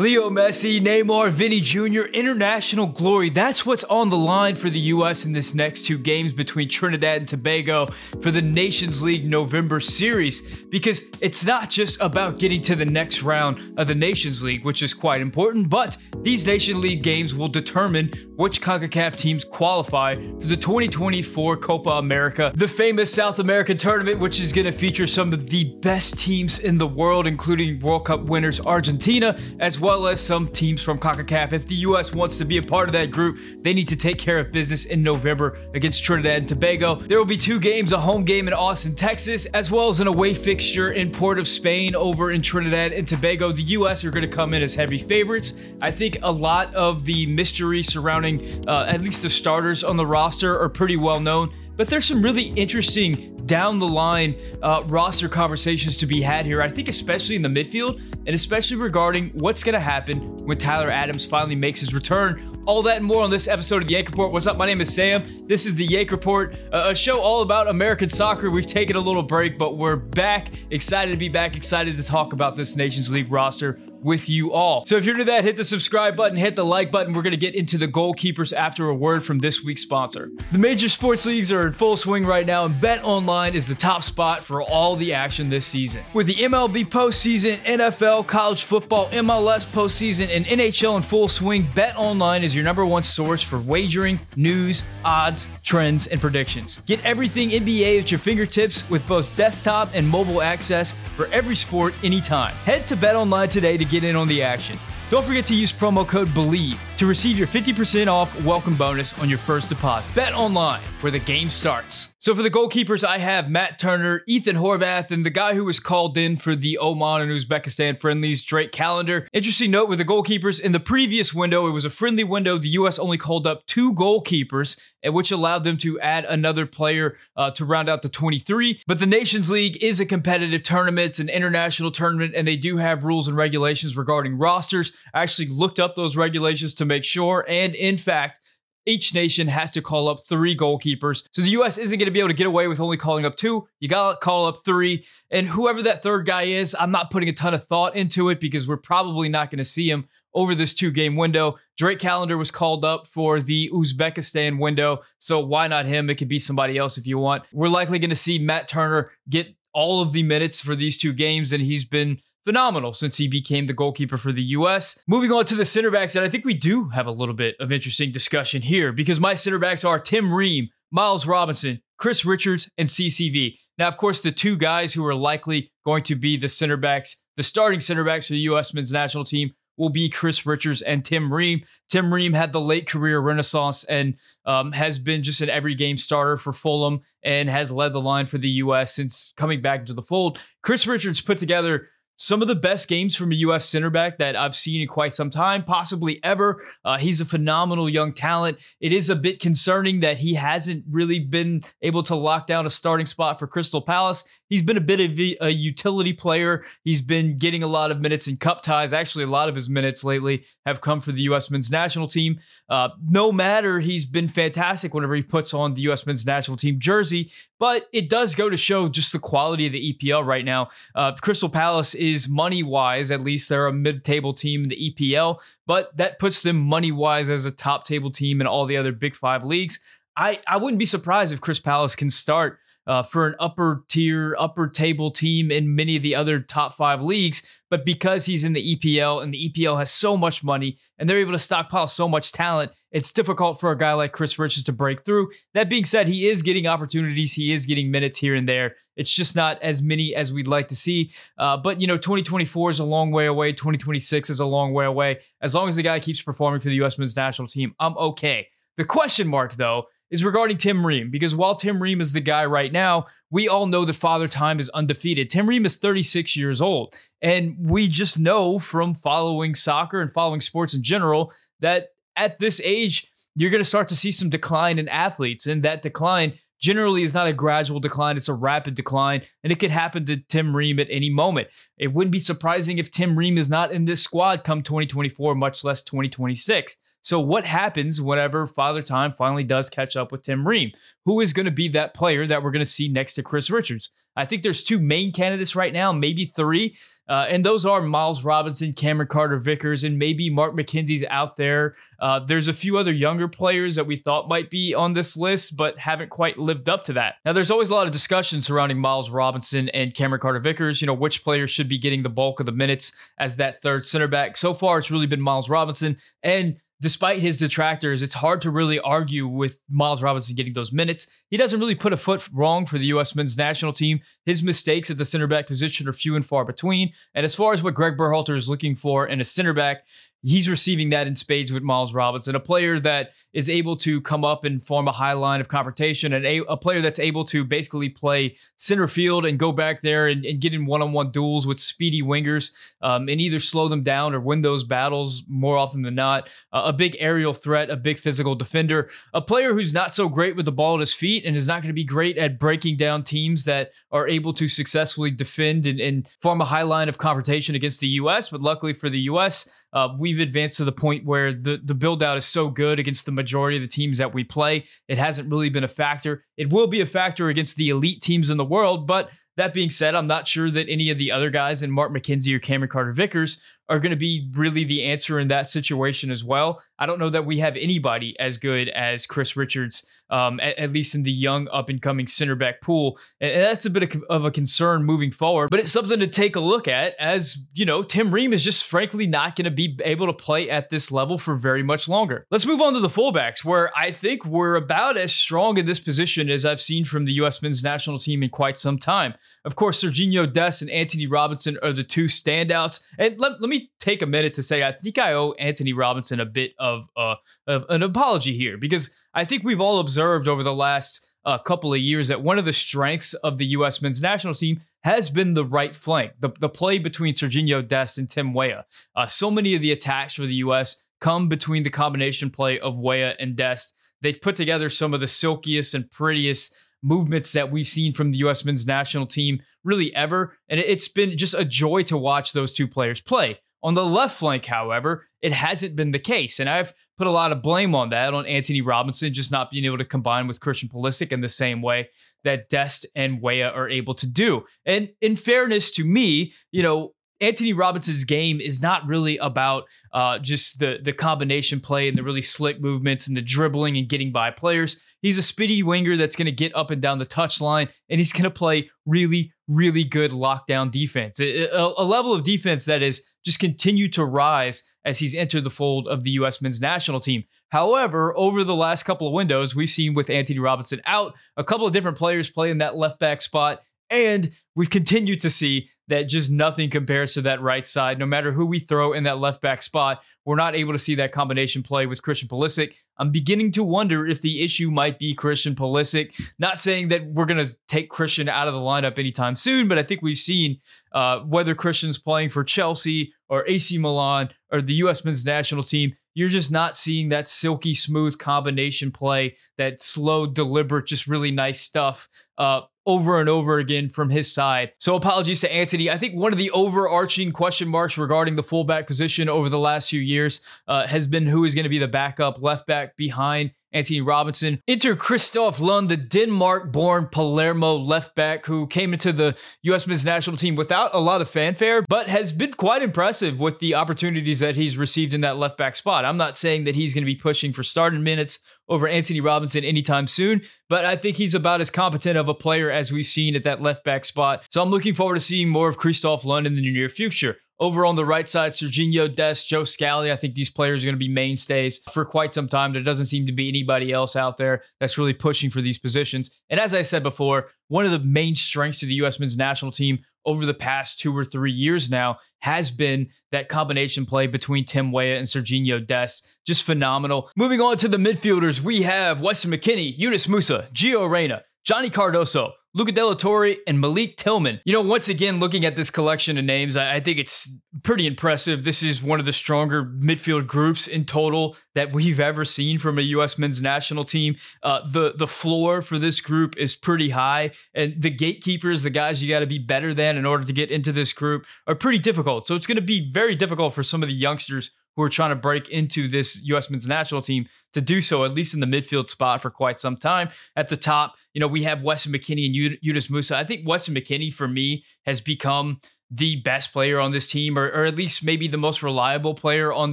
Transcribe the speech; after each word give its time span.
Leo 0.00 0.30
Messi, 0.30 0.80
Neymar, 0.80 1.28
Vini 1.28 1.60
Jr., 1.60 2.06
international 2.14 2.86
glory. 2.86 3.28
That's 3.28 3.66
what's 3.66 3.84
on 3.84 4.08
the 4.08 4.16
line 4.16 4.54
for 4.54 4.70
the 4.70 4.80
U.S. 4.80 5.26
in 5.26 5.34
this 5.34 5.54
next 5.54 5.82
two 5.82 5.98
games 5.98 6.32
between 6.32 6.70
Trinidad 6.70 7.18
and 7.18 7.28
Tobago 7.28 7.84
for 8.22 8.30
the 8.30 8.40
Nations 8.40 9.02
League 9.02 9.28
November 9.28 9.78
series. 9.78 10.40
Because 10.68 11.02
it's 11.20 11.44
not 11.44 11.68
just 11.68 12.00
about 12.00 12.38
getting 12.38 12.62
to 12.62 12.76
the 12.76 12.86
next 12.86 13.22
round 13.22 13.78
of 13.78 13.88
the 13.88 13.94
Nations 13.94 14.42
League, 14.42 14.64
which 14.64 14.82
is 14.82 14.94
quite 14.94 15.20
important, 15.20 15.68
but 15.68 15.98
these 16.22 16.46
Nation 16.46 16.80
League 16.80 17.02
games 17.02 17.34
will 17.34 17.48
determine 17.48 18.10
which 18.36 18.62
CONCACAF 18.62 19.18
teams 19.18 19.44
qualify 19.44 20.14
for 20.14 20.46
the 20.46 20.56
2024 20.56 21.58
Copa 21.58 21.90
America, 21.90 22.50
the 22.54 22.66
famous 22.66 23.12
South 23.12 23.38
American 23.38 23.76
tournament, 23.76 24.18
which 24.18 24.40
is 24.40 24.50
going 24.50 24.64
to 24.64 24.72
feature 24.72 25.06
some 25.06 25.34
of 25.34 25.50
the 25.50 25.64
best 25.80 26.18
teams 26.18 26.58
in 26.60 26.78
the 26.78 26.86
world, 26.86 27.26
including 27.26 27.80
World 27.80 28.06
Cup 28.06 28.22
winners 28.22 28.58
Argentina, 28.60 29.38
as 29.58 29.78
well 29.78 29.89
well 29.90 30.06
as 30.06 30.20
some 30.20 30.46
teams 30.46 30.80
from 30.80 31.00
CONCACAF. 31.00 31.52
If 31.52 31.66
the 31.66 31.74
U.S. 31.86 32.14
wants 32.14 32.38
to 32.38 32.44
be 32.44 32.58
a 32.58 32.62
part 32.62 32.88
of 32.88 32.92
that 32.92 33.10
group, 33.10 33.40
they 33.64 33.74
need 33.74 33.88
to 33.88 33.96
take 33.96 34.18
care 34.18 34.38
of 34.38 34.52
business 34.52 34.84
in 34.84 35.02
November 35.02 35.58
against 35.74 36.04
Trinidad 36.04 36.38
and 36.38 36.48
Tobago. 36.48 36.94
There 36.94 37.18
will 37.18 37.24
be 37.24 37.36
two 37.36 37.58
games 37.58 37.90
a 37.90 37.98
home 37.98 38.24
game 38.24 38.46
in 38.46 38.54
Austin, 38.54 38.94
Texas, 38.94 39.46
as 39.46 39.68
well 39.68 39.88
as 39.88 39.98
an 39.98 40.06
away 40.06 40.32
fixture 40.32 40.92
in 40.92 41.10
Port 41.10 41.40
of 41.40 41.48
Spain 41.48 41.96
over 41.96 42.30
in 42.30 42.40
Trinidad 42.40 42.92
and 42.92 43.08
Tobago. 43.08 43.50
The 43.50 43.64
U.S. 43.64 44.04
are 44.04 44.12
going 44.12 44.22
to 44.22 44.28
come 44.28 44.54
in 44.54 44.62
as 44.62 44.76
heavy 44.76 44.98
favorites. 44.98 45.54
I 45.82 45.90
think 45.90 46.18
a 46.22 46.30
lot 46.30 46.72
of 46.72 47.04
the 47.04 47.26
mystery 47.26 47.82
surrounding 47.82 48.64
uh, 48.68 48.84
at 48.86 49.00
least 49.00 49.22
the 49.22 49.30
starters 49.30 49.82
on 49.82 49.96
the 49.96 50.06
roster 50.06 50.56
are 50.56 50.68
pretty 50.68 50.98
well 50.98 51.18
known 51.18 51.52
but 51.80 51.88
there's 51.88 52.04
some 52.04 52.20
really 52.20 52.48
interesting 52.56 53.39
down 53.50 53.80
the 53.80 53.88
line 53.88 54.36
uh, 54.62 54.80
roster 54.86 55.28
conversations 55.28 55.96
to 55.96 56.06
be 56.06 56.22
had 56.22 56.46
here. 56.46 56.62
I 56.62 56.70
think, 56.70 56.88
especially 56.88 57.34
in 57.34 57.42
the 57.42 57.48
midfield, 57.48 58.00
and 58.24 58.28
especially 58.28 58.76
regarding 58.76 59.30
what's 59.30 59.64
going 59.64 59.72
to 59.72 59.80
happen 59.80 60.36
when 60.46 60.56
Tyler 60.56 60.88
Adams 60.88 61.26
finally 61.26 61.56
makes 61.56 61.80
his 61.80 61.92
return. 61.92 62.46
All 62.66 62.80
that 62.82 62.98
and 62.98 63.04
more 63.04 63.24
on 63.24 63.30
this 63.30 63.48
episode 63.48 63.82
of 63.82 63.88
the 63.88 63.94
Yank 63.94 64.06
Report. 64.06 64.30
What's 64.30 64.46
up? 64.46 64.56
My 64.56 64.66
name 64.66 64.80
is 64.80 64.94
Sam. 64.94 65.48
This 65.48 65.66
is 65.66 65.74
the 65.74 65.84
Yank 65.84 66.12
Report, 66.12 66.56
a 66.70 66.94
show 66.94 67.20
all 67.20 67.42
about 67.42 67.66
American 67.66 68.08
soccer. 68.08 68.52
We've 68.52 68.66
taken 68.66 68.94
a 68.94 69.00
little 69.00 69.24
break, 69.24 69.58
but 69.58 69.76
we're 69.76 69.96
back. 69.96 70.50
Excited 70.70 71.10
to 71.10 71.18
be 71.18 71.28
back. 71.28 71.56
Excited 71.56 71.96
to 71.96 72.04
talk 72.04 72.32
about 72.32 72.54
this 72.54 72.76
Nations 72.76 73.10
League 73.10 73.32
roster 73.32 73.80
with 74.02 74.28
you 74.28 74.52
all. 74.52 74.84
So 74.86 74.96
if 74.96 75.04
you're 75.04 75.14
new 75.14 75.20
to 75.20 75.24
that, 75.26 75.44
hit 75.44 75.56
the 75.56 75.64
subscribe 75.64 76.16
button, 76.16 76.36
hit 76.36 76.56
the 76.56 76.64
like 76.64 76.90
button. 76.90 77.12
We're 77.12 77.22
going 77.22 77.32
to 77.32 77.36
get 77.36 77.54
into 77.54 77.78
the 77.78 77.88
goalkeepers 77.88 78.52
after 78.52 78.88
a 78.88 78.94
word 78.94 79.24
from 79.24 79.38
this 79.38 79.62
week's 79.62 79.82
sponsor. 79.82 80.30
The 80.52 80.58
major 80.58 80.88
sports 80.88 81.26
leagues 81.26 81.52
are 81.52 81.66
in 81.66 81.72
full 81.72 81.96
swing 81.96 82.24
right 82.24 82.46
now, 82.46 82.64
and 82.64 82.80
Bet 82.80 83.04
Online 83.04 83.54
is 83.54 83.66
the 83.66 83.74
top 83.74 84.02
spot 84.02 84.42
for 84.42 84.62
all 84.62 84.96
the 84.96 85.12
action 85.12 85.50
this 85.50 85.66
season. 85.66 86.04
With 86.14 86.26
the 86.26 86.34
MLB 86.34 86.86
postseason, 86.86 87.56
NFL, 87.58 88.26
college 88.26 88.64
football, 88.64 89.08
MLS 89.08 89.66
postseason, 89.66 90.34
and 90.34 90.44
NHL 90.46 90.96
in 90.96 91.02
full 91.02 91.28
swing, 91.28 91.68
Bet 91.74 91.96
Online 91.96 92.42
is 92.42 92.54
your 92.54 92.64
number 92.64 92.86
one 92.86 93.02
source 93.02 93.42
for 93.42 93.58
wagering, 93.58 94.20
news, 94.36 94.84
odds, 95.04 95.48
trends, 95.62 96.06
and 96.06 96.20
predictions. 96.20 96.82
Get 96.86 97.04
everything 97.04 97.50
NBA 97.50 98.00
at 98.00 98.10
your 98.10 98.20
fingertips 98.20 98.88
with 98.88 99.06
both 99.06 99.36
desktop 99.36 99.90
and 99.94 100.08
mobile 100.08 100.42
access 100.42 100.94
for 101.16 101.26
every 101.26 101.54
sport 101.54 101.94
anytime. 102.02 102.54
Head 102.64 102.86
to 102.86 102.96
Bet 102.96 103.16
Online 103.16 103.48
today 103.48 103.76
to 103.76 103.84
get 103.90 104.04
in 104.04 104.16
on 104.16 104.28
the 104.28 104.42
action. 104.42 104.78
Don't 105.10 105.24
forget 105.24 105.44
to 105.46 105.54
use 105.54 105.72
promo 105.72 106.06
code 106.06 106.32
BELIEVE 106.32 106.89
to 107.00 107.06
receive 107.06 107.38
your 107.38 107.46
50% 107.46 108.08
off 108.08 108.44
welcome 108.44 108.76
bonus 108.76 109.18
on 109.20 109.30
your 109.30 109.38
first 109.38 109.70
deposit. 109.70 110.14
Bet 110.14 110.34
online 110.34 110.82
where 111.00 111.10
the 111.10 111.18
game 111.18 111.48
starts. 111.48 112.12
So 112.18 112.34
for 112.34 112.42
the 112.42 112.50
goalkeepers, 112.50 113.02
I 113.02 113.16
have 113.16 113.48
Matt 113.48 113.78
Turner, 113.78 114.20
Ethan 114.26 114.56
Horvath, 114.56 115.10
and 115.10 115.24
the 115.24 115.30
guy 115.30 115.54
who 115.54 115.64
was 115.64 115.80
called 115.80 116.18
in 116.18 116.36
for 116.36 116.54
the 116.54 116.76
Oman 116.76 117.22
and 117.22 117.30
Uzbekistan 117.30 117.96
friendlies, 117.96 118.44
Drake 118.44 118.72
Callender. 118.72 119.26
Interesting 119.32 119.70
note 119.70 119.88
with 119.88 119.98
the 119.98 120.04
goalkeepers, 120.04 120.60
in 120.60 120.72
the 120.72 120.80
previous 120.80 121.32
window, 121.32 121.66
it 121.66 121.70
was 121.70 121.86
a 121.86 121.90
friendly 121.90 122.22
window. 122.22 122.58
The 122.58 122.68
U.S. 122.68 122.98
only 122.98 123.16
called 123.16 123.46
up 123.46 123.64
two 123.64 123.94
goalkeepers, 123.94 124.78
which 125.02 125.30
allowed 125.30 125.64
them 125.64 125.78
to 125.78 125.98
add 126.00 126.26
another 126.26 126.66
player 126.66 127.16
uh, 127.36 127.50
to 127.52 127.64
round 127.64 127.88
out 127.88 128.02
the 128.02 128.10
23. 128.10 128.82
But 128.86 128.98
the 128.98 129.06
Nations 129.06 129.50
League 129.50 129.82
is 129.82 129.98
a 129.98 130.04
competitive 130.04 130.62
tournament, 130.62 131.06
it's 131.06 131.20
an 131.20 131.30
international 131.30 131.90
tournament, 131.90 132.34
and 132.36 132.46
they 132.46 132.56
do 132.56 132.76
have 132.76 133.04
rules 133.04 133.28
and 133.28 133.36
regulations 133.36 133.96
regarding 133.96 134.36
rosters. 134.36 134.92
I 135.14 135.22
actually 135.22 135.48
looked 135.48 135.80
up 135.80 135.96
those 135.96 136.16
regulations 136.16 136.74
to 136.74 136.84
make 136.90 137.04
sure, 137.04 137.44
and 137.48 137.74
in 137.74 137.96
fact, 137.96 138.38
each 138.86 139.14
nation 139.14 139.48
has 139.48 139.70
to 139.72 139.82
call 139.82 140.08
up 140.08 140.24
three 140.26 140.56
goalkeepers. 140.56 141.26
So 141.32 141.42
the 141.42 141.50
US 141.50 141.78
isn't 141.78 141.98
going 141.98 142.06
to 142.06 142.12
be 142.12 142.18
able 142.18 142.30
to 142.30 142.34
get 142.34 142.46
away 142.46 142.66
with 142.66 142.80
only 142.80 142.96
calling 142.96 143.24
up 143.24 143.36
two. 143.36 143.68
You 143.78 143.88
got 143.88 144.12
to 144.12 144.16
call 144.18 144.46
up 144.46 144.64
three. 144.64 145.04
And 145.30 145.46
whoever 145.46 145.82
that 145.82 146.02
third 146.02 146.26
guy 146.26 146.44
is, 146.44 146.74
I'm 146.78 146.90
not 146.90 147.10
putting 147.10 147.28
a 147.28 147.32
ton 147.32 147.54
of 147.54 147.64
thought 147.64 147.94
into 147.94 148.28
it 148.30 148.40
because 148.40 148.66
we're 148.66 148.76
probably 148.78 149.28
not 149.28 149.50
going 149.50 149.58
to 149.58 149.64
see 149.64 149.90
him 149.90 150.08
over 150.34 150.54
this 150.54 150.74
two 150.74 150.90
game 150.90 151.16
window. 151.16 151.58
Drake 151.76 151.98
Callender 151.98 152.38
was 152.38 152.50
called 152.50 152.84
up 152.84 153.06
for 153.06 153.40
the 153.40 153.70
Uzbekistan 153.72 154.58
window. 154.58 155.02
So 155.18 155.40
why 155.40 155.68
not 155.68 155.86
him? 155.86 156.08
It 156.08 156.16
could 156.16 156.28
be 156.28 156.38
somebody 156.38 156.78
else 156.78 156.98
if 156.98 157.06
you 157.06 157.18
want. 157.18 157.44
We're 157.52 157.68
likely 157.68 157.98
going 157.98 158.10
to 158.10 158.16
see 158.16 158.38
Matt 158.38 158.68
Turner 158.68 159.10
get 159.28 159.54
all 159.72 160.00
of 160.00 160.12
the 160.12 160.22
minutes 160.22 160.60
for 160.60 160.74
these 160.74 160.98
two 160.98 161.12
games, 161.12 161.52
and 161.52 161.62
he's 161.62 161.84
been 161.84 162.20
phenomenal 162.44 162.92
since 162.92 163.16
he 163.16 163.28
became 163.28 163.66
the 163.66 163.72
goalkeeper 163.72 164.16
for 164.16 164.32
the 164.32 164.42
US. 164.42 165.02
Moving 165.06 165.32
on 165.32 165.44
to 165.46 165.54
the 165.54 165.64
center 165.64 165.90
backs, 165.90 166.16
and 166.16 166.24
I 166.24 166.28
think 166.28 166.44
we 166.44 166.54
do 166.54 166.88
have 166.90 167.06
a 167.06 167.12
little 167.12 167.34
bit 167.34 167.56
of 167.60 167.72
interesting 167.72 168.12
discussion 168.12 168.62
here 168.62 168.92
because 168.92 169.20
my 169.20 169.34
center 169.34 169.58
backs 169.58 169.84
are 169.84 169.98
Tim 169.98 170.32
Ream, 170.32 170.68
Miles 170.90 171.26
Robinson, 171.26 171.80
Chris 171.98 172.24
Richards, 172.24 172.70
and 172.78 172.88
CCV. 172.88 173.56
Now, 173.78 173.88
of 173.88 173.96
course, 173.96 174.20
the 174.20 174.32
two 174.32 174.56
guys 174.56 174.92
who 174.92 175.06
are 175.06 175.14
likely 175.14 175.70
going 175.84 176.02
to 176.04 176.14
be 176.14 176.36
the 176.36 176.48
center 176.48 176.76
backs, 176.76 177.22
the 177.36 177.42
starting 177.42 177.80
center 177.80 178.04
backs 178.04 178.26
for 178.26 178.34
the 178.34 178.40
U.S. 178.40 178.74
men's 178.74 178.92
national 178.92 179.24
team, 179.24 179.52
will 179.80 179.88
be 179.88 180.10
Chris 180.10 180.44
Richards 180.44 180.82
and 180.82 181.02
Tim 181.02 181.32
Ream. 181.32 181.62
Tim 181.88 182.12
Ream 182.12 182.34
had 182.34 182.52
the 182.52 182.60
late 182.60 182.86
career 182.86 183.18
renaissance 183.18 183.82
and 183.84 184.16
um, 184.44 184.72
has 184.72 184.98
been 184.98 185.22
just 185.22 185.40
an 185.40 185.48
every 185.48 185.74
game 185.74 185.96
starter 185.96 186.36
for 186.36 186.52
Fulham 186.52 187.00
and 187.22 187.48
has 187.48 187.72
led 187.72 187.94
the 187.94 188.00
line 188.00 188.26
for 188.26 188.36
the 188.36 188.50
U.S. 188.50 188.94
since 188.94 189.32
coming 189.38 189.62
back 189.62 189.80
into 189.80 189.94
the 189.94 190.02
fold. 190.02 190.38
Chris 190.62 190.86
Richards 190.86 191.22
put 191.22 191.38
together 191.38 191.88
some 192.20 192.42
of 192.42 192.48
the 192.48 192.54
best 192.54 192.86
games 192.86 193.16
from 193.16 193.32
a 193.32 193.36
U.S. 193.36 193.66
center 193.66 193.88
back 193.88 194.18
that 194.18 194.36
I've 194.36 194.54
seen 194.54 194.82
in 194.82 194.88
quite 194.88 195.14
some 195.14 195.30
time, 195.30 195.64
possibly 195.64 196.22
ever. 196.22 196.62
Uh, 196.84 196.98
he's 196.98 197.22
a 197.22 197.24
phenomenal 197.24 197.88
young 197.88 198.12
talent. 198.12 198.58
It 198.78 198.92
is 198.92 199.08
a 199.08 199.16
bit 199.16 199.40
concerning 199.40 200.00
that 200.00 200.18
he 200.18 200.34
hasn't 200.34 200.84
really 200.90 201.18
been 201.18 201.62
able 201.80 202.02
to 202.04 202.14
lock 202.14 202.46
down 202.46 202.66
a 202.66 202.70
starting 202.70 203.06
spot 203.06 203.38
for 203.38 203.46
Crystal 203.46 203.80
Palace. 203.80 204.28
He's 204.50 204.62
been 204.62 204.76
a 204.76 204.80
bit 204.80 205.00
of 205.00 205.46
a 205.46 205.50
utility 205.50 206.12
player. 206.12 206.64
He's 206.82 207.00
been 207.00 207.38
getting 207.38 207.62
a 207.62 207.68
lot 207.68 207.92
of 207.92 208.00
minutes 208.00 208.26
in 208.26 208.36
cup 208.36 208.62
ties. 208.62 208.92
Actually, 208.92 209.24
a 209.24 209.28
lot 209.28 209.48
of 209.48 209.54
his 209.54 209.70
minutes 209.70 210.02
lately 210.02 210.44
have 210.66 210.80
come 210.80 211.00
for 211.00 211.12
the 211.12 211.22
U.S. 211.22 211.50
men's 211.52 211.70
national 211.70 212.08
team. 212.08 212.40
Uh, 212.68 212.88
no 213.08 213.30
matter, 213.30 213.78
he's 213.78 214.04
been 214.04 214.26
fantastic 214.26 214.92
whenever 214.92 215.14
he 215.14 215.22
puts 215.22 215.54
on 215.54 215.74
the 215.74 215.82
U.S. 215.82 216.04
men's 216.04 216.26
national 216.26 216.56
team 216.56 216.80
jersey. 216.80 217.30
But 217.60 217.88
it 217.92 218.10
does 218.10 218.34
go 218.34 218.50
to 218.50 218.56
show 218.56 218.88
just 218.88 219.12
the 219.12 219.20
quality 219.20 219.66
of 219.66 219.72
the 219.72 219.94
EPL 219.94 220.26
right 220.26 220.44
now. 220.44 220.68
Uh, 220.96 221.12
Crystal 221.12 221.48
Palace 221.48 221.94
is 221.94 222.28
money 222.28 222.64
wise, 222.64 223.12
at 223.12 223.20
least 223.20 223.48
they're 223.48 223.68
a 223.68 223.72
mid 223.72 224.04
table 224.04 224.34
team 224.34 224.64
in 224.64 224.70
the 224.70 224.92
EPL, 224.92 225.40
but 225.66 225.96
that 225.96 226.18
puts 226.18 226.40
them 226.40 226.58
money 226.58 226.90
wise 226.90 227.30
as 227.30 227.46
a 227.46 227.52
top 227.52 227.84
table 227.84 228.10
team 228.10 228.40
in 228.40 228.48
all 228.48 228.66
the 228.66 228.76
other 228.76 228.90
Big 228.90 229.14
Five 229.14 229.44
leagues. 229.44 229.78
I, 230.16 230.40
I 230.48 230.56
wouldn't 230.56 230.80
be 230.80 230.86
surprised 230.86 231.32
if 231.32 231.40
Chris 231.40 231.60
Palace 231.60 231.94
can 231.94 232.10
start 232.10 232.58
uh, 232.86 233.02
for 233.02 233.26
an 233.26 233.34
upper 233.38 233.84
tier, 233.88 234.34
upper 234.38 234.68
table 234.68 235.10
team 235.10 235.50
in 235.50 235.74
many 235.74 235.96
of 235.96 236.02
the 236.02 236.14
other 236.14 236.40
top 236.40 236.74
five 236.74 237.02
leagues. 237.02 237.46
But 237.68 237.84
because 237.84 238.26
he's 238.26 238.42
in 238.42 238.52
the 238.52 238.76
EPL 238.76 239.22
and 239.22 239.32
the 239.32 239.48
EPL 239.48 239.78
has 239.78 239.92
so 239.92 240.16
much 240.16 240.42
money 240.42 240.76
and 240.98 241.08
they're 241.08 241.18
able 241.18 241.32
to 241.32 241.38
stockpile 241.38 241.86
so 241.86 242.08
much 242.08 242.32
talent, 242.32 242.72
it's 242.90 243.12
difficult 243.12 243.60
for 243.60 243.70
a 243.70 243.78
guy 243.78 243.92
like 243.92 244.12
Chris 244.12 244.38
Richards 244.38 244.64
to 244.64 244.72
break 244.72 245.04
through. 245.04 245.30
That 245.54 245.70
being 245.70 245.84
said, 245.84 246.08
he 246.08 246.26
is 246.26 246.42
getting 246.42 246.66
opportunities. 246.66 247.32
He 247.32 247.52
is 247.52 247.66
getting 247.66 247.92
minutes 247.92 248.18
here 248.18 248.34
and 248.34 248.48
there. 248.48 248.74
It's 248.96 249.12
just 249.12 249.36
not 249.36 249.62
as 249.62 249.80
many 249.80 250.14
as 250.16 250.32
we'd 250.32 250.48
like 250.48 250.68
to 250.68 250.76
see. 250.76 251.12
Uh, 251.38 251.56
but, 251.56 251.80
you 251.80 251.86
know, 251.86 251.96
2024 251.96 252.70
is 252.70 252.80
a 252.80 252.84
long 252.84 253.12
way 253.12 253.26
away. 253.26 253.52
2026 253.52 254.30
is 254.30 254.40
a 254.40 254.46
long 254.46 254.72
way 254.72 254.84
away. 254.84 255.20
As 255.40 255.54
long 255.54 255.68
as 255.68 255.76
the 255.76 255.82
guy 255.82 256.00
keeps 256.00 256.20
performing 256.20 256.60
for 256.60 256.68
the 256.68 256.74
U.S. 256.76 256.98
men's 256.98 257.14
national 257.14 257.46
team, 257.46 257.72
I'm 257.78 257.96
okay. 257.96 258.48
The 258.76 258.84
question 258.84 259.28
mark, 259.28 259.54
though, 259.54 259.84
is 260.10 260.24
regarding 260.24 260.56
Tim 260.56 260.84
Ream 260.84 261.10
because 261.10 261.34
while 261.34 261.54
Tim 261.54 261.82
Ream 261.82 262.00
is 262.00 262.12
the 262.12 262.20
guy 262.20 262.44
right 262.46 262.72
now, 262.72 263.06
we 263.30 263.48
all 263.48 263.66
know 263.66 263.84
that 263.84 263.94
Father 263.94 264.28
Time 264.28 264.58
is 264.58 264.68
undefeated. 264.70 265.30
Tim 265.30 265.48
Ream 265.48 265.64
is 265.64 265.76
36 265.76 266.36
years 266.36 266.60
old. 266.60 266.94
And 267.22 267.56
we 267.70 267.86
just 267.88 268.18
know 268.18 268.58
from 268.58 268.94
following 268.94 269.54
soccer 269.54 270.00
and 270.00 270.12
following 270.12 270.40
sports 270.40 270.74
in 270.74 270.82
general 270.82 271.32
that 271.60 271.90
at 272.16 272.38
this 272.38 272.60
age, 272.64 273.06
you're 273.36 273.50
going 273.50 273.62
to 273.62 273.68
start 273.68 273.88
to 273.88 273.96
see 273.96 274.10
some 274.10 274.30
decline 274.30 274.78
in 274.78 274.88
athletes. 274.88 275.46
And 275.46 275.62
that 275.62 275.82
decline 275.82 276.34
generally 276.60 277.02
is 277.02 277.14
not 277.14 277.26
a 277.26 277.32
gradual 277.32 277.80
decline, 277.80 278.16
it's 278.16 278.28
a 278.28 278.34
rapid 278.34 278.74
decline. 278.74 279.22
And 279.42 279.52
it 279.52 279.60
could 279.60 279.70
happen 279.70 280.04
to 280.06 280.16
Tim 280.16 280.54
Ream 280.54 280.78
at 280.78 280.88
any 280.90 281.08
moment. 281.08 281.48
It 281.78 281.92
wouldn't 281.92 282.12
be 282.12 282.20
surprising 282.20 282.78
if 282.78 282.90
Tim 282.90 283.16
Ream 283.16 283.38
is 283.38 283.48
not 283.48 283.72
in 283.72 283.84
this 283.84 284.02
squad 284.02 284.44
come 284.44 284.62
2024, 284.62 285.34
much 285.36 285.64
less 285.64 285.82
2026. 285.82 286.76
So, 287.02 287.20
what 287.20 287.46
happens 287.46 288.00
whenever 288.00 288.46
Father 288.46 288.82
Time 288.82 289.12
finally 289.12 289.44
does 289.44 289.70
catch 289.70 289.96
up 289.96 290.12
with 290.12 290.22
Tim 290.22 290.46
Ream? 290.46 290.72
Who 291.04 291.20
is 291.20 291.32
going 291.32 291.46
to 291.46 291.52
be 291.52 291.68
that 291.68 291.94
player 291.94 292.26
that 292.26 292.42
we're 292.42 292.50
going 292.50 292.60
to 292.60 292.66
see 292.66 292.88
next 292.88 293.14
to 293.14 293.22
Chris 293.22 293.50
Richards? 293.50 293.90
I 294.16 294.26
think 294.26 294.42
there's 294.42 294.64
two 294.64 294.78
main 294.78 295.12
candidates 295.12 295.56
right 295.56 295.72
now, 295.72 295.92
maybe 295.92 296.26
three. 296.26 296.76
Uh, 297.08 297.26
and 297.28 297.44
those 297.44 297.66
are 297.66 297.82
Miles 297.82 298.22
Robinson, 298.22 298.72
Cameron 298.72 299.08
Carter 299.08 299.36
Vickers, 299.36 299.82
and 299.82 299.98
maybe 299.98 300.30
Mark 300.30 300.54
McKenzie's 300.54 301.04
out 301.10 301.36
there. 301.36 301.74
Uh, 301.98 302.20
there's 302.20 302.46
a 302.46 302.52
few 302.52 302.78
other 302.78 302.92
younger 302.92 303.26
players 303.26 303.74
that 303.74 303.86
we 303.86 303.96
thought 303.96 304.28
might 304.28 304.48
be 304.48 304.74
on 304.74 304.92
this 304.92 305.16
list, 305.16 305.56
but 305.56 305.76
haven't 305.76 306.10
quite 306.10 306.38
lived 306.38 306.68
up 306.68 306.84
to 306.84 306.92
that. 306.92 307.16
Now, 307.24 307.32
there's 307.32 307.50
always 307.50 307.68
a 307.68 307.74
lot 307.74 307.86
of 307.86 307.92
discussion 307.92 308.42
surrounding 308.42 308.78
Miles 308.78 309.10
Robinson 309.10 309.68
and 309.70 309.92
Cameron 309.92 310.20
Carter 310.20 310.38
Vickers. 310.38 310.80
You 310.80 310.86
know, 310.86 310.94
which 310.94 311.24
player 311.24 311.48
should 311.48 311.68
be 311.68 311.78
getting 311.78 312.04
the 312.04 312.08
bulk 312.08 312.38
of 312.38 312.46
the 312.46 312.52
minutes 312.52 312.92
as 313.18 313.36
that 313.36 313.60
third 313.60 313.84
center 313.84 314.06
back. 314.06 314.36
So 314.36 314.54
far, 314.54 314.78
it's 314.78 314.90
really 314.92 315.08
been 315.08 315.20
Miles 315.20 315.48
Robinson. 315.48 315.96
And 316.22 316.60
despite 316.80 317.20
his 317.20 317.38
detractors, 317.38 318.02
it's 318.02 318.14
hard 318.14 318.40
to 318.42 318.50
really 318.50 318.80
argue 318.80 319.26
with 319.26 319.58
Miles 319.68 320.02
Robinson 320.02 320.34
getting 320.34 320.54
those 320.54 320.72
minutes. 320.72 321.06
He 321.28 321.36
doesn't 321.36 321.60
really 321.60 321.74
put 321.74 321.92
a 321.92 321.96
foot 321.96 322.28
wrong 322.32 322.66
for 322.66 322.78
the 322.78 322.86
U.S. 322.86 323.14
men's 323.14 323.36
national 323.36 323.72
team. 323.72 324.00
His 324.24 324.42
mistakes 324.42 324.90
at 324.90 324.98
the 324.98 325.04
center 325.04 325.26
back 325.26 325.46
position 325.46 325.88
are 325.88 325.92
few 325.92 326.16
and 326.16 326.24
far 326.24 326.44
between. 326.44 326.92
And 327.14 327.24
as 327.24 327.34
far 327.34 327.52
as 327.52 327.62
what 327.62 327.74
Greg 327.74 327.96
Berhalter 327.96 328.36
is 328.36 328.48
looking 328.48 328.74
for 328.74 329.06
in 329.06 329.20
a 329.20 329.24
center 329.24 329.52
back, 329.52 329.84
he's 330.22 330.48
receiving 330.48 330.90
that 330.90 331.06
in 331.06 331.14
spades 331.14 331.52
with 331.52 331.62
Miles 331.62 331.94
Robinson, 331.94 332.34
a 332.34 332.40
player 332.40 332.78
that 332.80 333.12
is 333.32 333.48
able 333.48 333.76
to 333.76 334.00
come 334.00 334.24
up 334.24 334.44
and 334.44 334.62
form 334.62 334.88
a 334.88 334.92
high 334.92 335.12
line 335.12 335.40
of 335.40 335.48
confrontation, 335.48 336.12
and 336.12 336.26
a, 336.26 336.38
a 336.46 336.56
player 336.56 336.80
that's 336.80 336.98
able 336.98 337.24
to 337.24 337.44
basically 337.44 337.88
play 337.88 338.36
center 338.56 338.86
field 338.86 339.24
and 339.24 339.38
go 339.38 339.52
back 339.52 339.82
there 339.82 340.08
and, 340.08 340.24
and 340.24 340.40
get 340.40 340.52
in 340.52 340.66
one 340.66 340.82
on 340.82 340.92
one 340.92 341.10
duels 341.10 341.46
with 341.46 341.60
speedy 341.60 342.02
wingers 342.02 342.52
um, 342.82 343.08
and 343.08 343.20
either 343.20 343.40
slow 343.40 343.68
them 343.68 343.82
down 343.82 344.14
or 344.14 344.20
win 344.20 344.40
those 344.42 344.64
battles 344.64 345.24
more 345.28 345.56
often 345.56 345.82
than 345.82 345.94
not. 345.94 346.28
Uh, 346.52 346.62
a 346.66 346.72
big 346.72 346.96
aerial 346.98 347.34
threat, 347.34 347.70
a 347.70 347.76
big 347.76 347.98
physical 347.98 348.34
defender, 348.34 348.90
a 349.14 349.22
player 349.22 349.54
who's 349.54 349.72
not 349.72 349.94
so 349.94 350.08
great 350.08 350.36
with 350.36 350.44
the 350.44 350.52
ball 350.52 350.74
at 350.74 350.80
his 350.80 350.92
feet 350.92 351.24
and 351.24 351.36
is 351.36 351.46
not 351.46 351.62
going 351.62 351.68
to 351.68 351.72
be 351.72 351.84
great 351.84 352.18
at 352.18 352.38
breaking 352.38 352.76
down 352.76 353.02
teams 353.02 353.44
that 353.44 353.72
are 353.92 354.08
able 354.08 354.32
to 354.32 354.48
successfully 354.48 355.10
defend 355.10 355.66
and, 355.66 355.80
and 355.80 356.08
form 356.20 356.40
a 356.40 356.44
high 356.44 356.62
line 356.62 356.88
of 356.88 356.98
confrontation 356.98 357.54
against 357.54 357.80
the 357.80 357.88
U.S. 357.88 358.30
But 358.30 358.40
luckily 358.40 358.72
for 358.72 358.90
the 358.90 359.00
U.S., 359.00 359.48
uh, 359.72 359.88
we've 359.98 360.18
advanced 360.18 360.56
to 360.56 360.64
the 360.64 360.72
point 360.72 361.04
where 361.04 361.32
the, 361.32 361.60
the 361.62 361.74
build 361.74 362.02
out 362.02 362.16
is 362.16 362.24
so 362.24 362.48
good 362.48 362.78
against 362.78 363.06
the 363.06 363.12
majority 363.12 363.56
of 363.56 363.62
the 363.62 363.68
teams 363.68 363.98
that 363.98 364.12
we 364.12 364.24
play. 364.24 364.64
It 364.88 364.98
hasn't 364.98 365.30
really 365.30 365.50
been 365.50 365.64
a 365.64 365.68
factor. 365.68 366.24
It 366.36 366.52
will 366.52 366.66
be 366.66 366.80
a 366.80 366.86
factor 366.86 367.28
against 367.28 367.56
the 367.56 367.68
elite 367.68 368.02
teams 368.02 368.30
in 368.30 368.36
the 368.36 368.44
world. 368.44 368.86
But 368.86 369.10
that 369.36 369.54
being 369.54 369.70
said, 369.70 369.94
I'm 369.94 370.06
not 370.06 370.26
sure 370.26 370.50
that 370.50 370.68
any 370.68 370.90
of 370.90 370.98
the 370.98 371.12
other 371.12 371.30
guys 371.30 371.62
in 371.62 371.70
Mark 371.70 371.92
McKenzie 371.92 372.34
or 372.34 372.40
Cameron 372.40 372.68
Carter 372.68 372.92
Vickers 372.92 373.40
are 373.70 373.78
going 373.78 373.90
to 373.90 373.96
be 373.96 374.28
really 374.32 374.64
the 374.64 374.84
answer 374.84 375.18
in 375.18 375.28
that 375.28 375.48
situation 375.48 376.10
as 376.10 376.24
well. 376.24 376.62
I 376.78 376.86
don't 376.86 376.98
know 376.98 377.10
that 377.10 377.24
we 377.24 377.38
have 377.38 377.56
anybody 377.56 378.18
as 378.18 378.36
good 378.36 378.68
as 378.70 379.06
Chris 379.06 379.36
Richards 379.36 379.86
um, 380.10 380.40
at, 380.40 380.58
at, 380.58 380.70
least 380.70 380.94
in 380.94 381.04
the 381.04 381.12
young 381.12 381.46
up 381.52 381.68
and 381.68 381.80
coming 381.80 382.06
center 382.06 382.34
back 382.34 382.60
pool. 382.60 382.98
And, 383.20 383.44
that's 383.44 383.64
a 383.64 383.70
bit 383.70 383.94
of, 383.94 384.02
of, 384.10 384.24
a 384.24 384.30
concern 384.30 384.82
moving 384.84 385.10
forward, 385.10 385.50
but 385.50 385.60
it's 385.60 385.70
something 385.70 386.00
to 386.00 386.06
take 386.06 386.36
a 386.36 386.40
look 386.40 386.66
at 386.66 386.94
as, 386.98 387.46
you 387.54 387.64
know, 387.64 387.82
Tim 387.82 388.10
Ream 388.10 388.32
is 388.32 388.42
just 388.42 388.64
frankly 388.64 389.06
not 389.06 389.36
going 389.36 389.44
to 389.44 389.50
be 389.50 389.78
able 389.84 390.06
to 390.06 390.12
play 390.12 390.50
at 390.50 390.68
this 390.68 390.90
level 390.90 391.16
for 391.16 391.36
very 391.36 391.62
much 391.62 391.88
longer. 391.88 392.26
Let's 392.30 392.46
move 392.46 392.60
on 392.60 392.74
to 392.74 392.80
the 392.80 392.88
fullbacks, 392.88 393.44
where 393.44 393.70
I 393.76 393.92
think 393.92 394.24
we're 394.24 394.56
about 394.56 394.96
as 394.96 395.14
strong 395.14 395.58
in 395.58 395.66
this 395.66 395.80
position 395.80 396.28
as 396.28 396.44
I've 396.44 396.60
seen 396.60 396.84
from 396.84 397.04
the 397.04 397.12
U.S. 397.14 397.40
men's 397.40 397.62
national 397.62 397.98
team 397.98 398.22
in 398.22 398.30
quite 398.30 398.58
some 398.58 398.78
time. 398.78 399.14
Of 399.44 399.54
course, 399.54 399.82
Serginho 399.82 400.30
Dest 400.30 400.60
and 400.60 400.70
Antonee 400.70 401.06
Robinson 401.06 401.56
are 401.62 401.72
the 401.72 401.84
two 401.84 402.06
standouts. 402.06 402.82
And 402.98 403.18
let, 403.20 403.40
let 403.40 403.48
me 403.48 403.59
take 403.78 404.02
a 404.02 404.06
minute 404.06 404.34
to 404.34 404.42
say 404.42 404.62
I 404.62 404.72
think 404.72 404.98
I 404.98 405.12
owe 405.12 405.34
Antonee 405.38 405.72
Robinson 405.72 406.20
a 406.20 406.26
bit 406.26 406.52
of, 406.58 406.88
uh, 406.96 407.16
of 407.46 407.66
an 407.68 407.82
apology 407.82 408.36
here 408.36 408.56
because 408.56 408.94
I 409.14 409.24
think 409.24 409.44
we've 409.44 409.60
all 409.60 409.80
observed 409.80 410.28
over 410.28 410.42
the 410.42 410.54
last 410.54 411.06
uh, 411.24 411.38
couple 411.38 411.74
of 411.74 411.80
years 411.80 412.08
that 412.08 412.22
one 412.22 412.38
of 412.38 412.44
the 412.44 412.52
strengths 412.52 413.14
of 413.14 413.38
the 413.38 413.46
U.S. 413.46 413.82
men's 413.82 414.00
national 414.00 414.34
team 414.34 414.60
has 414.82 415.10
been 415.10 415.34
the 415.34 415.44
right 415.44 415.76
flank, 415.76 416.12
the, 416.20 416.30
the 416.40 416.48
play 416.48 416.78
between 416.78 417.14
Serginho 417.14 417.66
Dest 417.66 417.98
and 417.98 418.08
Tim 418.08 418.32
Weah. 418.32 418.64
Uh, 418.94 419.06
so 419.06 419.30
many 419.30 419.54
of 419.54 419.60
the 419.60 419.72
attacks 419.72 420.14
for 420.14 420.26
the 420.26 420.34
U.S. 420.36 420.82
come 421.00 421.28
between 421.28 421.62
the 421.62 421.70
combination 421.70 422.30
play 422.30 422.58
of 422.58 422.78
Weah 422.78 423.14
and 423.18 423.36
Dest. 423.36 423.74
They've 424.00 424.20
put 424.20 424.36
together 424.36 424.70
some 424.70 424.94
of 424.94 425.00
the 425.00 425.06
silkiest 425.06 425.74
and 425.74 425.90
prettiest 425.90 426.54
movements 426.82 427.32
that 427.32 427.50
we've 427.50 427.66
seen 427.66 427.92
from 427.92 428.10
the 428.10 428.18
U.S. 428.18 428.44
men's 428.44 428.66
national 428.66 429.06
team 429.06 429.42
really 429.64 429.94
ever. 429.94 430.34
And 430.48 430.60
it's 430.60 430.88
been 430.88 431.18
just 431.18 431.34
a 431.34 431.44
joy 431.44 431.82
to 431.84 431.98
watch 431.98 432.32
those 432.32 432.54
two 432.54 432.66
players 432.66 433.02
play. 433.02 433.38
On 433.62 433.74
the 433.74 433.84
left 433.84 434.16
flank, 434.18 434.46
however, 434.46 435.06
it 435.20 435.32
hasn't 435.32 435.76
been 435.76 435.90
the 435.90 435.98
case. 435.98 436.40
And 436.40 436.48
I've 436.48 436.72
put 436.96 437.06
a 437.06 437.10
lot 437.10 437.32
of 437.32 437.42
blame 437.42 437.74
on 437.74 437.90
that 437.90 438.14
on 438.14 438.26
Antonee 438.26 438.60
Robinson 438.60 439.12
just 439.12 439.30
not 439.30 439.50
being 439.50 439.64
able 439.64 439.78
to 439.78 439.84
combine 439.84 440.26
with 440.26 440.40
Christian 440.40 440.68
Pulisic 440.68 441.12
in 441.12 441.20
the 441.20 441.28
same 441.28 441.62
way 441.62 441.90
that 442.24 442.48
Dest 442.48 442.86
and 442.94 443.20
Weah 443.20 443.48
are 443.48 443.68
able 443.68 443.94
to 443.94 444.06
do. 444.06 444.44
And 444.64 444.90
in 445.00 445.16
fairness 445.16 445.70
to 445.72 445.84
me, 445.84 446.32
you 446.52 446.62
know, 446.62 446.94
Antonee 447.20 447.52
Robinson's 447.52 448.04
game 448.04 448.40
is 448.40 448.62
not 448.62 448.86
really 448.86 449.18
about 449.18 449.64
uh, 449.92 450.18
just 450.18 450.58
the 450.58 450.78
the 450.82 450.92
combination 450.92 451.60
play 451.60 451.86
and 451.86 451.96
the 451.96 452.02
really 452.02 452.22
slick 452.22 452.60
movements 452.60 453.06
and 453.06 453.16
the 453.16 453.22
dribbling 453.22 453.76
and 453.76 453.88
getting 453.88 454.10
by 454.10 454.30
players. 454.30 454.80
He's 455.02 455.18
a 455.18 455.22
speedy 455.22 455.62
winger 455.62 455.96
that's 455.96 456.16
going 456.16 456.26
to 456.26 456.32
get 456.32 456.54
up 456.54 456.70
and 456.70 456.80
down 456.80 456.98
the 456.98 457.06
touchline, 457.06 457.70
and 457.88 458.00
he's 458.00 458.12
going 458.12 458.24
to 458.24 458.30
play 458.30 458.70
really, 458.84 459.32
really 459.48 459.84
good 459.84 460.10
lockdown 460.10 460.70
defense. 460.70 461.20
A, 461.20 461.46
a, 461.48 461.72
a 461.78 461.84
level 461.84 462.12
of 462.12 462.22
defense 462.22 462.66
that 462.66 462.82
is 462.82 463.02
just 463.24 463.38
continue 463.38 463.88
to 463.90 464.04
rise 464.04 464.62
as 464.84 464.98
he's 464.98 465.14
entered 465.14 465.44
the 465.44 465.50
fold 465.50 465.88
of 465.88 466.04
the 466.04 466.10
U.S. 466.12 466.40
men's 466.40 466.60
national 466.60 467.00
team. 467.00 467.24
However, 467.50 468.16
over 468.16 468.44
the 468.44 468.54
last 468.54 468.84
couple 468.84 469.06
of 469.06 469.12
windows, 469.12 469.54
we've 469.54 469.68
seen 469.68 469.94
with 469.94 470.08
Antonee 470.08 470.38
Robinson 470.38 470.80
out, 470.86 471.14
a 471.36 471.44
couple 471.44 471.66
of 471.66 471.72
different 471.72 471.98
players 471.98 472.30
play 472.30 472.50
in 472.50 472.58
that 472.58 472.76
left 472.76 472.98
back 472.98 473.20
spot, 473.20 473.62
and 473.90 474.30
we've 474.54 474.70
continued 474.70 475.20
to 475.20 475.30
see 475.30 475.68
that 475.88 476.04
just 476.04 476.30
nothing 476.30 476.70
compares 476.70 477.14
to 477.14 477.22
that 477.22 477.42
right 477.42 477.66
side. 477.66 477.98
No 477.98 478.06
matter 478.06 478.30
who 478.30 478.46
we 478.46 478.60
throw 478.60 478.92
in 478.92 479.02
that 479.04 479.18
left 479.18 479.42
back 479.42 479.60
spot, 479.60 480.02
we're 480.24 480.36
not 480.36 480.54
able 480.54 480.72
to 480.72 480.78
see 480.78 480.94
that 480.94 481.10
combination 481.10 481.62
play 481.64 481.86
with 481.86 482.02
Christian 482.02 482.28
Pulisic. 482.28 482.74
I'm 482.96 483.10
beginning 483.10 483.50
to 483.52 483.64
wonder 483.64 484.06
if 484.06 484.20
the 484.20 484.42
issue 484.42 484.70
might 484.70 484.98
be 484.98 485.14
Christian 485.14 485.56
Pulisic. 485.56 486.12
Not 486.38 486.60
saying 486.60 486.88
that 486.88 487.06
we're 487.06 487.24
going 487.24 487.44
to 487.44 487.56
take 487.66 487.90
Christian 487.90 488.28
out 488.28 488.46
of 488.46 488.54
the 488.54 488.60
lineup 488.60 488.98
anytime 488.98 489.34
soon, 489.34 489.66
but 489.66 489.78
I 489.78 489.82
think 489.82 490.00
we've 490.00 490.16
seen 490.16 490.60
uh, 490.92 491.20
whether 491.20 491.54
Christian's 491.56 491.98
playing 491.98 492.28
for 492.28 492.44
Chelsea 492.44 493.12
or 493.28 493.44
AC 493.48 493.76
Milan 493.78 494.30
or 494.52 494.62
the 494.62 494.74
U.S. 494.74 495.04
men's 495.04 495.24
national 495.24 495.64
team, 495.64 495.96
you're 496.14 496.28
just 496.28 496.52
not 496.52 496.76
seeing 496.76 497.08
that 497.08 497.26
silky 497.26 497.74
smooth 497.74 498.18
combination 498.18 498.92
play, 498.92 499.36
that 499.58 499.82
slow, 499.82 500.26
deliberate, 500.26 500.86
just 500.86 501.06
really 501.06 501.30
nice 501.30 501.60
stuff. 501.60 502.08
Uh, 502.38 502.62
over 502.90 503.20
and 503.20 503.28
over 503.28 503.58
again 503.58 503.88
from 503.88 504.10
his 504.10 504.32
side. 504.32 504.72
So 504.78 504.96
apologies 504.96 505.40
to 505.40 505.54
Antonee. 505.54 505.90
I 505.90 505.96
think 505.96 506.14
one 506.14 506.32
of 506.32 506.38
the 506.38 506.50
overarching 506.50 507.30
question 507.32 507.68
marks 507.68 507.96
regarding 507.96 508.36
the 508.36 508.42
fullback 508.42 508.86
position 508.86 509.28
over 509.28 509.48
the 509.48 509.58
last 509.58 509.90
few 509.90 510.00
years 510.00 510.40
uh, 510.66 510.86
has 510.86 511.06
been 511.06 511.26
who 511.26 511.44
is 511.44 511.54
going 511.54 511.64
to 511.64 511.70
be 511.70 511.78
the 511.78 511.88
backup 511.88 512.42
left 512.42 512.66
back 512.66 512.96
behind 512.96 513.52
Antonee 513.72 514.00
Robinson. 514.00 514.60
Enter 514.66 514.96
Kristoffer 514.96 515.60
Lund, 515.60 515.88
the 515.88 515.96
Denmark 515.96 516.72
born 516.72 517.06
Palermo 517.06 517.76
left 517.76 518.14
back 518.14 518.46
who 518.46 518.66
came 518.66 518.92
into 518.92 519.12
the 519.12 519.36
U.S. 519.62 519.86
men's 519.86 520.04
national 520.04 520.36
team 520.36 520.56
without 520.56 520.90
a 520.94 521.00
lot 521.00 521.20
of 521.20 521.28
fanfare, 521.28 521.84
but 521.88 522.08
has 522.08 522.32
been 522.32 522.52
quite 522.54 522.82
impressive 522.82 523.38
with 523.38 523.58
the 523.58 523.74
opportunities 523.74 524.40
that 524.40 524.56
he's 524.56 524.76
received 524.76 525.14
in 525.14 525.20
that 525.22 525.36
left 525.36 525.56
back 525.56 525.76
spot. 525.76 526.04
I'm 526.04 526.16
not 526.16 526.36
saying 526.36 526.64
that 526.64 526.74
he's 526.74 526.94
going 526.94 527.02
to 527.02 527.06
be 527.06 527.16
pushing 527.16 527.52
for 527.52 527.62
starting 527.62 528.02
minutes 528.02 528.40
over 528.68 528.86
Antonee 528.86 529.20
Robinson 529.20 529.64
anytime 529.64 530.06
soon, 530.06 530.42
but 530.68 530.84
I 530.84 530.96
think 530.96 531.16
he's 531.16 531.34
about 531.34 531.60
as 531.60 531.70
competent 531.70 532.16
of 532.16 532.28
a 532.28 532.34
player 532.34 532.70
as 532.70 532.92
we've 532.92 533.06
seen 533.06 533.34
at 533.34 533.44
that 533.44 533.60
left 533.60 533.84
back 533.84 534.04
spot. 534.04 534.44
So 534.50 534.62
I'm 534.62 534.70
looking 534.70 534.94
forward 534.94 535.14
to 535.14 535.20
seeing 535.20 535.48
more 535.48 535.68
of 535.68 535.76
Kristoffer 535.76 536.24
Lund 536.24 536.46
in 536.46 536.54
the 536.54 536.60
near 536.60 536.88
future. 536.88 537.38
Over 537.60 537.84
on 537.84 537.94
the 537.94 538.06
right 538.06 538.26
side, 538.26 538.52
Serginho 538.52 539.14
Dest, 539.14 539.46
Joe 539.46 539.64
Scally. 539.64 540.10
I 540.10 540.16
think 540.16 540.34
these 540.34 540.48
players 540.48 540.82
are 540.82 540.86
going 540.86 540.94
to 540.94 540.98
be 540.98 541.10
mainstays 541.10 541.80
for 541.92 542.06
quite 542.06 542.32
some 542.32 542.48
time. 542.48 542.72
There 542.72 542.82
doesn't 542.82 543.06
seem 543.06 543.26
to 543.26 543.32
be 543.32 543.50
anybody 543.50 543.92
else 543.92 544.16
out 544.16 544.38
there 544.38 544.62
that's 544.80 544.96
really 544.96 545.12
pushing 545.12 545.50
for 545.50 545.60
these 545.60 545.78
positions. 545.78 546.30
And 546.48 546.58
as 546.58 546.72
I 546.72 546.80
said 546.80 547.02
before, 547.02 547.50
one 547.68 547.84
of 547.84 547.90
the 547.90 547.98
main 547.98 548.34
strengths 548.34 548.82
of 548.82 548.88
the 548.88 548.94
U.S. 548.96 549.20
men's 549.20 549.36
national 549.36 549.72
team 549.72 549.98
over 550.24 550.46
the 550.46 550.54
past 550.54 551.00
two 551.00 551.16
or 551.16 551.24
three 551.24 551.52
years 551.52 551.90
now 551.90 552.18
has 552.40 552.70
been 552.70 553.08
that 553.32 553.48
combination 553.48 554.06
play 554.06 554.26
between 554.26 554.64
Tim 554.64 554.92
Weah 554.92 555.18
and 555.18 555.26
Serginho 555.26 555.86
Dest. 555.86 556.28
Just 556.46 556.62
phenomenal. 556.62 557.30
Moving 557.36 557.60
on 557.60 557.76
to 557.78 557.88
the 557.88 557.96
midfielders, 557.96 558.60
we 558.60 558.82
have 558.82 559.20
Weston 559.20 559.50
McKennie, 559.50 559.96
Yunus 559.96 560.26
Musah, 560.26 560.70
Gio 560.72 561.08
Reyna, 561.08 561.42
Johnny 561.64 561.90
Cardoso, 561.90 562.52
Luca 562.72 562.92
de 562.92 563.04
la 563.04 563.14
Torre, 563.14 563.56
and 563.66 563.80
Malik 563.80 564.16
Tillman. 564.16 564.60
You 564.64 564.72
know, 564.72 564.80
once 564.80 565.08
again, 565.08 565.40
looking 565.40 565.64
at 565.64 565.74
this 565.74 565.90
collection 565.90 566.38
of 566.38 566.44
names, 566.44 566.76
I, 566.76 566.94
I, 566.94 567.00
think 567.00 567.18
it's 567.18 567.52
pretty 567.82 568.06
impressive. 568.06 568.62
This 568.62 568.82
is 568.82 569.02
one 569.02 569.18
of 569.18 569.26
the 569.26 569.32
stronger 569.32 569.84
midfield 569.84 570.46
groups 570.46 570.86
in 570.86 571.04
total 571.04 571.56
that 571.74 571.92
we've 571.92 572.20
ever 572.20 572.44
seen 572.44 572.78
from 572.78 572.98
a 572.98 573.02
U.S. 573.02 573.38
men's 573.38 573.60
national 573.60 574.04
team. 574.04 574.36
Uh, 574.62 574.88
the 574.88 575.14
the 575.16 575.26
floor 575.26 575.82
for 575.82 575.98
this 575.98 576.20
group 576.20 576.56
is 576.56 576.76
pretty 576.76 577.10
high, 577.10 577.50
and 577.74 578.00
the 578.00 578.10
gatekeepers, 578.10 578.84
the 578.84 578.90
guys 578.90 579.20
you 579.20 579.28
got 579.28 579.40
to 579.40 579.46
be 579.46 579.58
better 579.58 579.92
than 579.92 580.16
in 580.16 580.24
order 580.24 580.44
to 580.44 580.52
get 580.52 580.70
into 580.70 580.92
this 580.92 581.12
group, 581.12 581.46
are 581.66 581.74
pretty 581.74 581.98
difficult. 581.98 582.46
So 582.46 582.54
it's 582.54 582.66
going 582.66 582.76
to 582.76 582.82
be 582.82 583.10
very 583.10 583.34
difficult 583.34 583.74
for 583.74 583.82
some 583.82 584.02
of 584.02 584.08
the 584.08 584.14
youngsters 584.14 584.70
who 584.96 585.02
are 585.02 585.08
trying 585.08 585.30
to 585.30 585.36
break 585.36 585.68
into 585.68 586.08
this 586.08 586.42
U.S. 586.44 586.70
men's 586.70 586.86
national 586.86 587.22
team 587.22 587.46
to 587.72 587.80
do 587.80 588.00
so, 588.00 588.24
at 588.24 588.34
least 588.34 588.54
in 588.54 588.60
the 588.60 588.66
midfield 588.66 589.08
spot 589.08 589.40
for 589.40 589.50
quite 589.50 589.78
some 589.78 589.96
time. 589.96 590.30
At 590.56 590.68
the 590.68 590.76
top, 590.76 591.14
you 591.32 591.40
know, 591.40 591.46
we 591.46 591.62
have 591.62 591.82
Weston 591.82 592.12
McKennie 592.12 592.46
and 592.46 592.78
Yunus 592.80 593.08
Musah. 593.08 593.36
I 593.36 593.44
think 593.44 593.66
Weston 593.66 593.94
McKennie, 593.94 594.32
for 594.32 594.48
me, 594.48 594.84
has 595.06 595.20
become 595.20 595.80
the 596.10 596.36
best 596.36 596.72
player 596.72 596.98
on 596.98 597.12
this 597.12 597.30
team, 597.30 597.56
or, 597.56 597.68
or 597.68 597.84
at 597.84 597.94
least 597.94 598.24
maybe 598.24 598.48
the 598.48 598.58
most 598.58 598.82
reliable 598.82 599.34
player 599.34 599.72
on 599.72 599.92